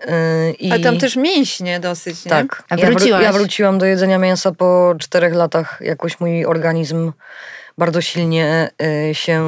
[0.49, 2.29] y, i A tam też mięśnie dosyć, nie?
[2.29, 2.63] tak.
[2.69, 3.23] A Ja, wró- wróciłaś?
[3.23, 5.77] ja wróciłam do jedzenia mięsa po czterech latach.
[5.81, 7.11] Jakoś mój organizm
[7.77, 8.69] bardzo silnie
[9.09, 9.43] y, się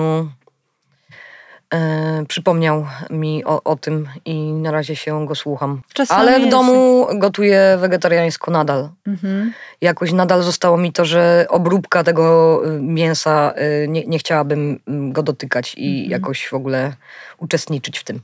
[1.73, 5.81] e, przypomniał mi o, o tym i na razie się go słucham.
[5.93, 6.51] Czasami Ale w jest.
[6.51, 8.89] domu gotuję wegetariańsko nadal.
[9.07, 9.53] Mhm.
[9.81, 13.53] Jakoś nadal zostało mi to, że obróbka tego y, mięsa,
[13.83, 16.11] y, nie, nie chciałabym mm, go dotykać i Mhm.
[16.11, 16.93] jakoś w ogóle
[17.37, 18.19] uczestniczyć w tym.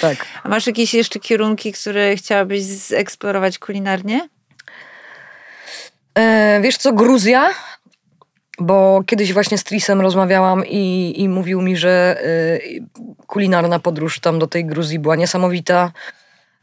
[0.00, 0.16] Tak.
[0.42, 4.28] A masz jakieś jeszcze kierunki, które chciałabyś zeksplorować kulinarnie?
[6.18, 7.50] E, wiesz co, Gruzja?
[8.60, 12.84] Bo kiedyś właśnie z Trisem rozmawiałam i, i mówił mi, że y,
[13.26, 15.92] kulinarna podróż tam do tej Gruzji była niesamowita.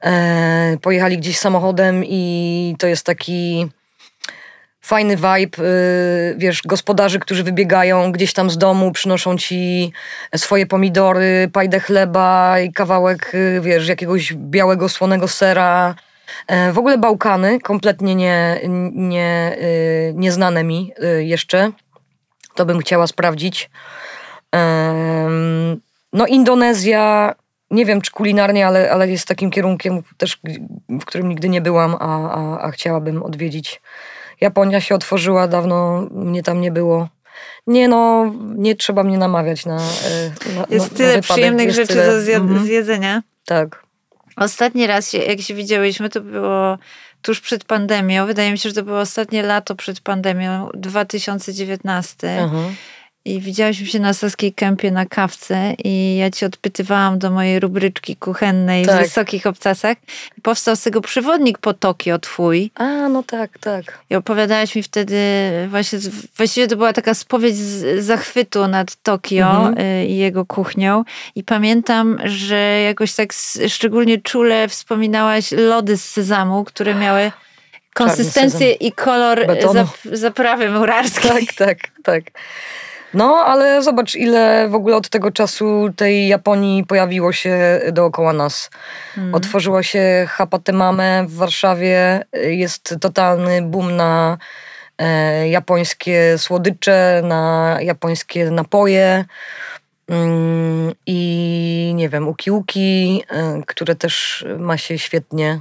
[0.04, 3.68] E, pojechali gdzieś samochodem i to jest taki
[4.82, 9.92] fajny vibe, y, wiesz, gospodarzy, którzy wybiegają gdzieś tam z domu, przynoszą ci
[10.36, 15.96] swoje pomidory, pajdę chleba i kawałek, y, wiesz, jakiegoś białego, słonego sera.
[16.48, 18.60] E, W ogóle Bałkany, kompletnie nie,
[18.94, 19.58] nie,
[20.14, 21.72] nieznane mi jeszcze.
[22.56, 23.70] To bym chciała sprawdzić.
[26.14, 27.36] No Indonezja,
[27.72, 30.40] nie wiem czy kulinarnie, ale, ale jest takim kierunkiem też,
[30.90, 33.82] w którym nigdy nie byłam, a, a, a chciałabym odwiedzić.
[34.42, 37.08] Japonia się otworzyła, dawno mnie tam nie było.
[37.68, 41.76] Nie no, nie trzeba mnie namawiać na, e, na Jest na, tyle na przyjemnych Jest
[41.78, 42.06] rzeczy tyle.
[42.24, 43.22] do Mhm, zjedzenia.
[43.46, 43.85] Tak.
[44.36, 46.78] Ostatni raz, jak się widziałyśmy, to było
[47.22, 48.26] tuż przed pandemią.
[48.26, 52.40] Wydaje mi się, że to było ostatnie lato przed pandemią, 2019.
[52.44, 52.58] Aha.
[53.26, 58.16] I widziałyśmy się na Saskiej Kępie na kawce i ja ci odpytywałam do mojej rubryczki
[58.16, 58.96] kuchennej Tak.
[58.96, 59.98] w wysokich obcasach.
[60.42, 62.72] Powstał z tego przewodnik po Tokio twój.
[62.76, 64.00] A, no tak, tak.
[64.10, 65.18] I opowiadałaś mi wtedy
[65.70, 66.00] właśnie,
[66.38, 69.78] właściwie to była taka spowiedź z zachwytu nad Tokio Mhm.
[69.88, 71.04] y, i jego kuchnią.
[71.36, 73.30] I pamiętam, że jakoś tak
[73.68, 77.32] szczególnie czule wspominałaś lody z sezamu, które miały
[77.94, 81.32] konsystencję i kolor zap, zaprawy murarskiej.
[81.32, 82.24] Tak, tak, tak.
[83.16, 88.70] No, ale zobacz, ile w ogóle od tego czasu tej Japonii pojawiło się dookoła nas.
[89.16, 89.36] Hmm.
[89.36, 94.38] Otworzyła się Hapatemame w Warszawie, jest totalny boom na
[94.98, 99.26] e, japońskie słodycze, na japońskie napoje
[100.08, 105.60] mm, i nie wiem, uki-uki, e, które też ma się świetnie.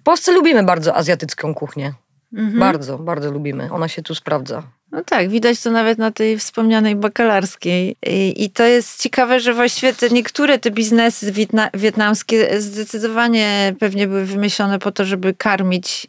[0.00, 1.92] W Polsce lubimy bardzo azjatycką kuchnię.
[2.32, 2.58] Mhm.
[2.58, 3.68] Bardzo, bardzo lubimy.
[3.72, 4.62] Ona się tu sprawdza.
[4.92, 7.96] No tak, widać to nawet na tej wspomnianej bakalarskiej.
[8.06, 14.06] I, i to jest ciekawe, że właściwie te niektóre te biznesy wietna, wietnamskie zdecydowanie pewnie
[14.06, 16.06] były wymyślone po to, żeby karmić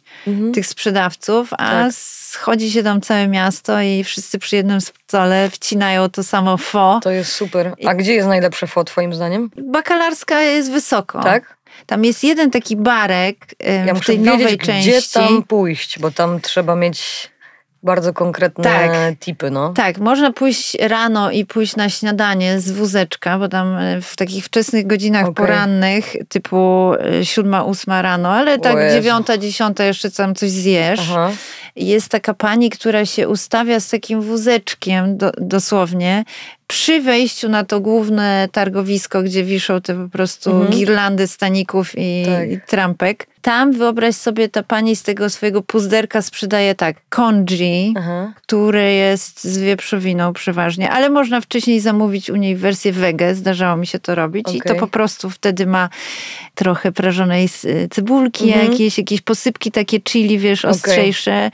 [0.54, 1.92] tych sprzedawców, a Tak.
[1.94, 7.00] schodzi się tam całe miasto i wszyscy przy jednym stole wcinają to samo fo.
[7.02, 7.72] To jest super.
[7.86, 9.50] A gdzie jest najlepsze fo, twoim zdaniem?
[9.56, 11.22] Bakalarska jest wysoko.
[11.22, 11.56] Tak?
[11.86, 13.36] Tam jest jeden taki barek
[13.86, 14.90] Ja w tej nowej wiedzieć, części.
[14.90, 17.30] gdzie tam pójść, bo tam trzeba mieć
[17.84, 18.92] bardzo konkretne Tak.
[19.20, 19.72] tipy, no.
[19.72, 24.44] Tak, można pójść rano i pójść na śniadanie z wózeczka, bo tam e, w takich
[24.44, 25.34] wczesnych godzinach Okej.
[25.34, 31.00] porannych, typu e, siódma, ósma rano, ale tak dziewiąta, dziesiąta jeszcze tam coś zjesz.
[31.02, 31.30] Aha.
[31.76, 36.24] Jest taka pani, która się ustawia z takim wózeczkiem do, dosłownie
[36.74, 40.70] przy wejściu na to główne targowisko, gdzie wiszą te po prostu Mhm.
[40.70, 42.50] girlandy staników i, Tak.
[42.50, 43.26] i trampek.
[43.42, 46.96] Tam wyobraź sobie, ta pani z tego swojego puzderka sprzedaje tak,
[47.96, 48.32] Aha.
[48.42, 53.86] który jest z wieprzowiną przeważnie, ale można wcześniej zamówić u niej wersję wege, zdarzało mi
[53.86, 55.88] się to robić i to po prostu wtedy ma
[56.54, 58.72] trochę prażonej s- cebulki Mhm.
[58.72, 61.50] jakieś, jakieś posypki takie chili, wiesz, ostrzejsze,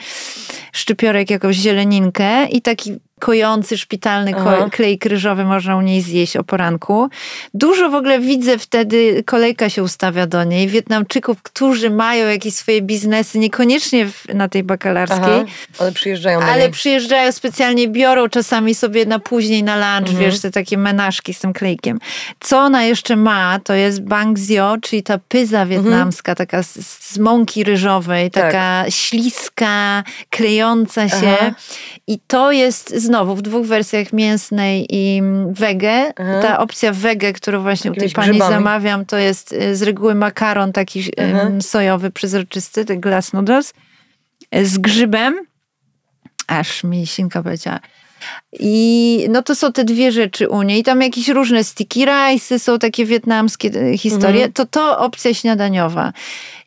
[0.72, 4.68] szczypiorek, jakąś zieleninkę i taki kojący szpitalny Aha.
[4.72, 7.08] klej kryżowy można u niej zjeść o poranku.
[7.54, 12.82] Dużo w ogóle widzę wtedy, kolejka się ustawia do niej, Wietnamczyków, którzy mają jakieś swoje
[12.82, 15.44] biznesy, niekoniecznie w, na tej bakalarskiej, Aha.
[15.78, 16.70] Ale przyjeżdżają do ale niej.
[16.70, 20.18] przyjeżdżają specjalnie, biorą czasami sobie na później na lunch, Mhm.
[20.30, 21.98] wiesz, te takie menażki z tym klejkiem.
[22.40, 27.64] Co ona jeszcze ma, to jest bangzio, czyli ta pyza wietnamska, taka z, z mąki
[27.64, 28.30] ryżowej, Mhm.
[28.30, 28.52] Tak.
[28.52, 31.36] taka śliska, klejąca się.
[31.40, 31.50] Aha.
[32.06, 36.12] I to jest znowu w dwóch wersjach mięsnej i wege.
[36.16, 36.40] Aha.
[36.42, 38.54] Ta opcja wege, którą właśnie u tej pani grzybami.
[38.54, 41.40] zamawiam, to jest y, z reguły makaron taki Aha.
[41.40, 43.72] em, sojowy, przezroczysty, te glass noodles,
[44.56, 45.46] y, z grzybem.
[46.46, 47.80] Aż mi sinka powiedziała.
[48.60, 50.82] I no to są te dwie rzeczy u niej.
[50.82, 54.44] Tam jakieś różne sticky rice, są takie wietnamskie historie.
[54.44, 54.52] Mhm.
[54.52, 56.12] To to opcja śniadaniowa.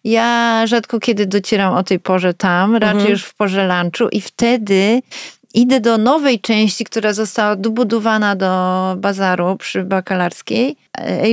[0.03, 3.11] Ja rzadko kiedy docieram o tej porze tam, raczej Mhm.
[3.11, 5.01] już w porze lunchu i wtedy
[5.53, 8.49] idę do nowej części, która została dobudowana do
[8.97, 10.75] bazaru przy Bakalarskiej.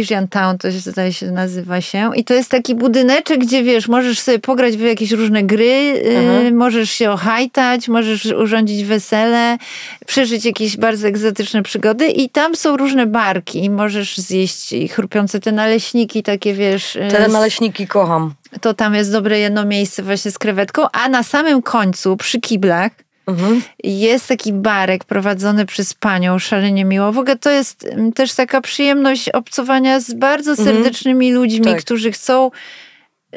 [0.01, 2.11] Asian Town to się zdaje się nazywa się.
[2.17, 6.03] I to jest taki budyneczek, gdzie wiesz, możesz sobie pograć w jakieś różne gry,
[6.47, 9.59] y, możesz się ohajtać, możesz urządzić wesele,
[10.07, 15.53] przeżyć jakieś bardzo egzotyczne przygody i tam są różne barki i możesz zjeść chrupiące te
[15.53, 16.97] naleśniki takie, wiesz...
[16.97, 18.35] y, Te naleśniki kocham.
[18.61, 22.93] to tam jest dobre jedno miejsce właśnie z krewetką, a na samym końcu, przy kiblach,
[23.31, 23.63] Mhm.
[23.85, 27.13] jest taki barek prowadzony przez panią, szalenie miło.
[27.13, 31.79] W ogóle to jest mm, też taka przyjemność obcowania z bardzo serdecznymi ludźmi, Tak.
[31.79, 32.51] którzy chcą,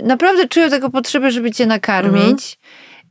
[0.03, 2.59] naprawdę czują taką potrzebę, żeby cię nakarmić.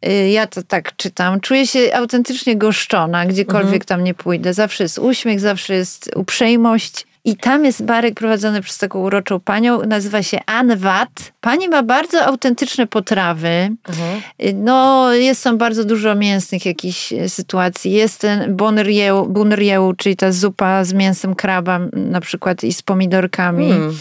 [0.07, 1.41] Y, Ja to tak czytam.
[1.41, 4.55] Czuję się autentycznie goszczona, gdziekolwiek tam nie pójdę.
[4.55, 7.07] Zawsze jest uśmiech, zawsze jest uprzejmość.
[7.25, 11.33] I tam jest barek prowadzony przez taką uroczą panią, nazywa się Anne Watt.
[11.41, 13.49] Pani ma bardzo autentyczne potrawy.
[13.89, 14.21] Mhm.
[14.45, 17.93] Y, No, jest tam bardzo dużo mięsnych jakichś e, sytuacji.
[17.93, 23.71] Jest ten bonrieł, bunrieł, czyli ta zupa z mięsem kraba na przykład i z pomidorkami.
[23.73, 23.97] Mm.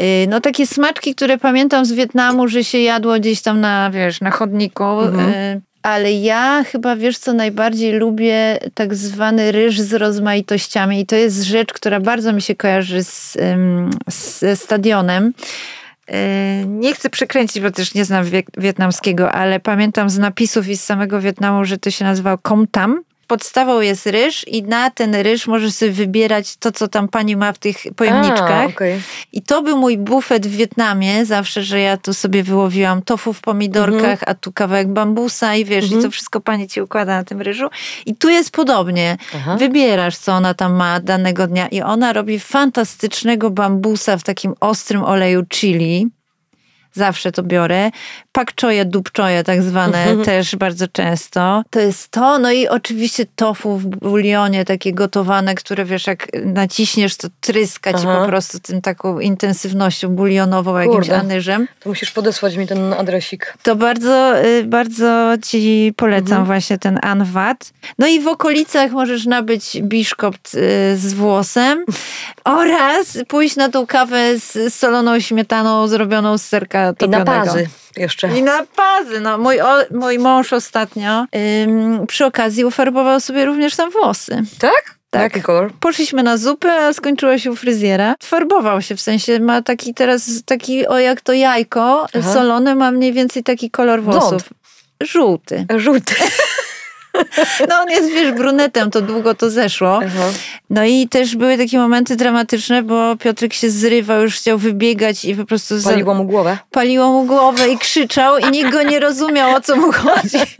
[0.00, 4.20] Y, No takie smaczki, które pamiętam z Wietnamu, że się jadło gdzieś tam na, wiesz,
[4.20, 4.84] na chodniku.
[5.02, 11.16] y, Ale ja chyba, wiesz co, najbardziej lubię tak zwany ryż z rozmaitościami i to
[11.16, 15.32] jest rzecz, która bardzo mi się kojarzy z, ym, z stadionem.
[16.10, 16.12] Y,
[16.66, 20.84] Nie chcę przekręcić, bo też nie znam wie- wietnamskiego, ale pamiętam z napisów i z
[20.84, 23.02] samego Wietnamu, że to się nazywa kom tam.
[23.30, 27.52] Podstawą jest ryż i na ten ryż możesz sobie wybierać to, co tam pani ma
[27.52, 28.50] w tych pojemniczkach.
[28.50, 29.00] A, okej.
[29.32, 33.40] I to był mój bufet w Wietnamie, zawsze, że ja tu sobie wyłowiłam tofu w
[33.40, 37.40] pomidorkach, a tu kawałek bambusa i wiesz, i to wszystko pani ci układa na tym
[37.40, 37.68] ryżu.
[38.06, 39.16] I tu jest podobnie.
[39.36, 39.56] Aha.
[39.56, 45.04] Wybierasz, co ona tam ma danego dnia i ona robi fantastycznego bambusa w takim ostrym
[45.04, 46.10] oleju chili.
[46.92, 47.90] Zawsze to biorę.
[48.32, 49.10] Pak choye, dup
[49.44, 51.62] tak zwane też bardzo często.
[51.70, 52.38] To jest to.
[52.38, 58.06] No i oczywiście tofu w bulionie takie gotowane, które wiesz, jak naciśniesz, to tryska ci
[58.08, 58.20] Aha.
[58.20, 61.16] po prostu tym taką intensywnością bulionową, jakimś Kurde.
[61.20, 61.68] anyżem.
[61.80, 63.54] To musisz podesłać mi ten adresik.
[63.62, 66.46] To bardzo, y, bardzo ci polecam Mhm.
[66.46, 67.72] właśnie ten Anwat.
[67.98, 71.84] No i w okolicach możesz nabyć biszkopt y, z włosem
[72.44, 77.46] oraz pójść na tą kawę z soloną śmietaną zrobioną z serka I na topionego.
[77.46, 78.38] pazy jeszcze.
[78.38, 79.20] I na pazy.
[79.20, 81.26] No, mój, o, mój mąż ostatnio
[81.64, 84.42] ym, przy okazji ufarbował sobie również tam włosy.
[84.58, 85.00] Tak?
[85.10, 85.22] Tak.
[85.22, 85.72] Jaki kolor?
[85.80, 88.14] Poszliśmy na zupę, a skończyła się u fryzjera.
[88.22, 92.32] Farbował się, w sensie ma taki teraz, taki o jak to jajko Aha.
[92.32, 94.42] solone, ma mniej więcej taki kolor włosów.
[95.02, 95.66] Żółty.
[95.76, 96.14] Żółty.
[97.68, 100.00] No on jest, wiesz, brunetem, to długo to zeszło.
[100.06, 100.24] Aha.
[100.70, 105.34] No i też były takie momenty dramatyczne, bo Piotrek się zrywał, już chciał wybiegać i
[105.36, 106.58] po prostu za- Paliło mu głowę.
[106.70, 110.38] paliło mu głowę i krzyczał i nikt go nie rozumiał, o co mu chodzi.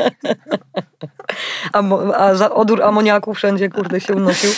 [1.73, 1.83] A,
[2.17, 4.51] a za odór amoniaku wszędzie, kurde, się unosił.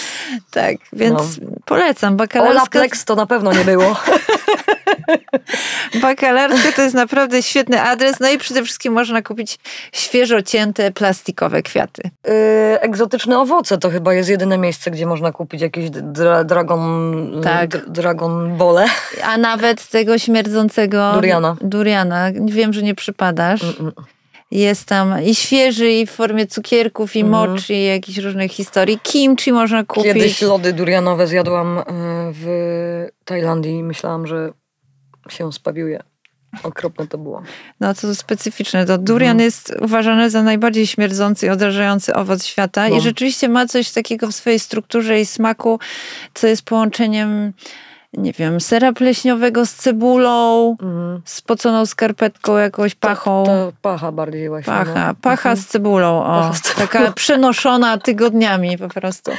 [0.51, 1.49] Tak, więc No.
[1.65, 2.17] Polecam.
[2.17, 3.97] Bakalarska, Olaplex to na pewno nie było.
[6.03, 8.21] bakalarska to jest naprawdę świetny adres.
[8.21, 9.59] No i przede wszystkim można kupić
[9.93, 12.03] świeżo cięte plastikowe kwiaty.
[12.27, 12.33] Yy,
[12.81, 17.69] egzotyczne owoce to chyba jest jedyne miejsce, gdzie można kupić jakieś dra, dragon, Tak.
[17.71, 18.87] d- dragon bole.
[19.25, 21.57] A nawet tego śmierdzącego Duriana.
[21.61, 22.29] duriana.
[22.45, 23.61] Wiem, że nie przypadasz.
[23.63, 23.93] Mm-mm.
[24.53, 27.51] Jest tam i świeży, i w formie cukierków, i Mhm.
[27.53, 28.99] mochi, i jakichś różnych historii.
[29.03, 30.13] Kimchi można kupić.
[30.13, 31.83] Kiedyś lody durianowe zjadłam yy,
[32.33, 32.47] w
[33.25, 34.53] Tajlandii i myślałam, że
[35.29, 36.03] się spawiuje.
[36.63, 37.43] Okropne to było.
[37.81, 38.87] No to specyficzne.
[38.87, 39.45] To durian Mhm.
[39.45, 42.97] jest uważany za najbardziej śmierdzący i odrażający owoc świata No.
[42.97, 45.79] i rzeczywiście ma coś takiego w swojej strukturze i smaku,
[46.35, 47.53] co jest połączeniem
[48.13, 51.23] nie wiem, sera pleśniowego z cebulą, Mhm.
[51.25, 53.45] spoconą skarpetką, jakąś pachą.
[53.47, 54.73] To pacha bardziej właśnie.
[54.73, 55.15] Pacha, no.
[55.23, 55.57] pacha Mhm.
[55.57, 56.87] z cebulą, o, Pacha z cebulą.
[56.89, 59.31] taka przenoszona tygodniami po prostu.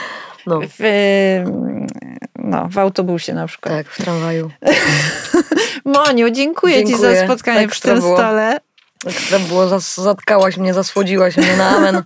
[0.47, 0.83] No, W,
[2.35, 3.73] no, w autobusie na przykład.
[3.73, 4.51] tak, w tramwaju.
[5.85, 7.25] Moniu, dziękuję, Ci za Dziękuję.
[7.25, 8.17] spotkanie przy Ekstra tym było.
[8.17, 8.59] stole.
[9.05, 12.03] Ekstra było, zas, zatkałaś mnie, zasłodziłaś mnie na amen,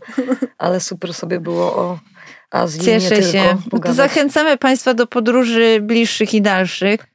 [0.58, 2.00] ale super sobie było o
[2.86, 3.58] Cieszę się.
[3.72, 3.96] pogadać.
[3.96, 7.08] Zachęcamy Państwa do podróży bliższych i dalszych.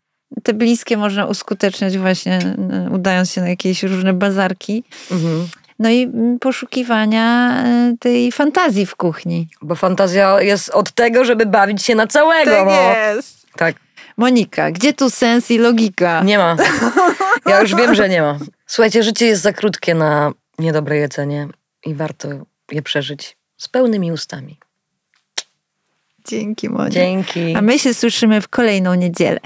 [0.43, 2.39] Te bliskie można uskuteczniać właśnie
[2.87, 4.85] y, udając się na jakieś różne bazarki.
[5.11, 5.49] Mhm.
[5.79, 7.57] No i mm, poszukiwania
[7.93, 9.49] y, tej fantazji w kuchni.
[9.63, 12.65] Bo fantazja jest od tego, żeby bawić się na całego.
[12.65, 12.73] no.
[12.73, 13.47] jest.
[13.57, 13.77] Tak,
[14.17, 16.23] Monika, gdzie tu sens i logika?
[16.23, 16.57] nie ma.
[17.47, 18.39] Ja już wiem, że nie ma.
[18.67, 21.49] Słuchajcie, życie jest za krótkie na niedobre jedzenie
[21.87, 22.29] i warto
[22.73, 24.59] je przeżyć z pełnymi ustami.
[26.29, 26.91] Dzięki, Monia.
[26.91, 27.55] Dzięki.
[27.55, 29.41] A my się słyszymy w kolejną niedzielę.